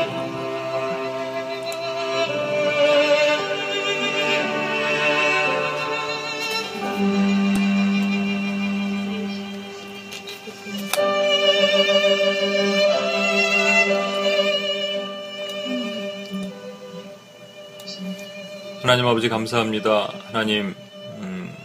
하나님 18.91 19.07
아버지 19.07 19.29
감사합니다. 19.29 20.13
하나님 20.33 20.75
음, 21.21 21.55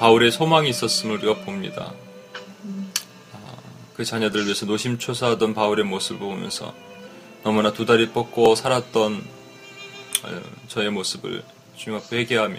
바울의 0.00 0.32
소망이 0.32 0.68
있었음을 0.70 1.18
우리가 1.18 1.44
봅니다. 1.44 1.94
아, 3.32 3.56
그 3.94 4.04
자녀들을 4.04 4.46
위해서 4.46 4.66
노심초사하던 4.66 5.54
바울의 5.54 5.84
모습을 5.84 6.18
보면서 6.18 6.74
너무나 7.44 7.72
두 7.72 7.86
다리 7.86 8.08
뻗고 8.08 8.56
살았던 8.56 9.24
어, 10.24 10.40
저의 10.66 10.90
모습을 10.90 11.44
주님 11.76 12.00
앞에 12.00 12.16
회개하며 12.16 12.58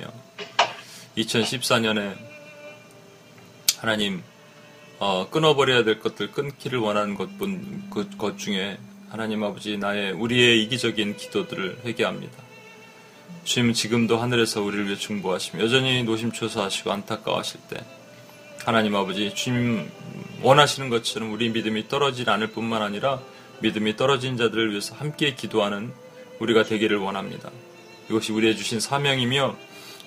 2014년에 1.18 2.16
하나님 3.80 4.24
어, 5.00 5.28
끊어버려야 5.30 5.84
될 5.84 6.00
것들 6.00 6.32
끊기를 6.32 6.80
원하는 6.80 7.16
것뿐 7.16 7.90
그 7.90 8.10
것 8.18 8.38
중에 8.38 8.78
하나님 9.10 9.44
아버지 9.44 9.78
나의 9.78 10.14
우리의 10.14 10.64
이기적인 10.64 11.18
기도들을 11.18 11.82
회개합니다. 11.84 12.49
주님은 13.44 13.74
지금도 13.74 14.18
하늘에서 14.18 14.62
우리를 14.62 14.88
위해 14.88 14.96
중보하시며 14.96 15.64
여전히 15.64 16.04
노심초사하시고 16.04 16.92
안타까워하실 16.92 17.62
때 17.70 17.84
하나님 18.66 18.96
아버지 18.96 19.34
주님 19.34 19.90
원하시는 20.42 20.90
것처럼 20.90 21.32
우리 21.32 21.50
믿음이 21.50 21.88
떨어지지 21.88 22.30
않을 22.30 22.48
뿐만 22.48 22.82
아니라 22.82 23.20
믿음이 23.62 23.96
떨어진 23.96 24.38
자들을 24.38 24.72
위해서 24.72 24.96
함께 24.96 25.34
기도하는 25.34 25.92
우리가 26.40 26.64
되기를 26.64 26.98
원합니다. 26.98 27.50
이것이 28.10 28.32
우리의 28.32 28.56
주신 28.56 28.80
사명이며 28.80 29.56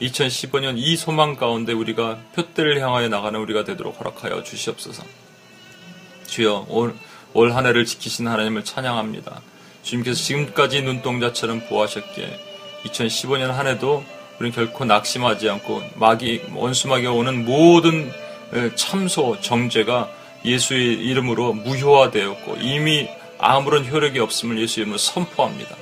2015년 0.01 0.75
이 0.77 0.97
소망 0.97 1.37
가운데 1.37 1.73
우리가 1.73 2.19
표대를 2.35 2.81
향하여 2.81 3.09
나가는 3.09 3.39
우리가 3.39 3.65
되도록 3.65 3.99
허락하여 4.01 4.43
주시옵소서. 4.43 5.05
주여 6.27 6.67
올, 6.69 6.95
올 7.35 7.53
한 7.53 7.67
해를 7.67 7.85
지키신 7.85 8.27
하나님을 8.27 8.65
찬양합니다. 8.65 9.43
주님께서 9.83 10.23
지금까지 10.23 10.83
눈동자처럼 10.83 11.67
보호하셨기에 11.69 12.52
2015년 12.85 13.49
한 13.49 13.67
해도 13.67 14.05
우리는 14.39 14.55
결코 14.55 14.85
낙심하지 14.85 15.49
않고 15.49 15.83
마귀 15.95 16.47
원수마귀가 16.55 17.13
오는 17.13 17.45
모든 17.45 18.13
참소 18.75 19.41
정죄가 19.41 20.11
예수의 20.45 20.95
이름으로 20.95 21.53
무효화되었고 21.55 22.57
이미 22.57 23.09
아무런 23.39 23.87
효력이 23.87 24.19
없음을 24.19 24.61
예수 24.61 24.81
이름으로 24.81 24.99
선포합니다. 24.99 25.77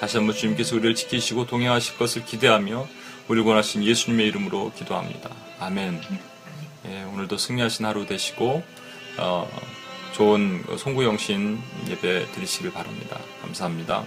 다시 0.00 0.16
한번 0.16 0.34
주님께서 0.34 0.76
우리를 0.76 0.94
지키시고 0.94 1.46
동행하실 1.46 1.98
것을 1.98 2.24
기대하며 2.24 2.86
우리 3.28 3.42
권하신 3.42 3.84
예수님의 3.84 4.26
이름으로 4.28 4.72
기도합니다. 4.76 5.30
아멘. 5.60 6.00
예, 6.86 7.02
오늘도 7.12 7.36
승리하신 7.36 7.84
하루 7.84 8.06
되시고 8.06 8.62
어, 9.18 9.50
좋은 10.12 10.64
송구 10.78 11.04
영신 11.04 11.60
예배 11.88 12.32
드리시길 12.32 12.72
바랍니다. 12.72 13.18
감사합니다. 13.42 14.04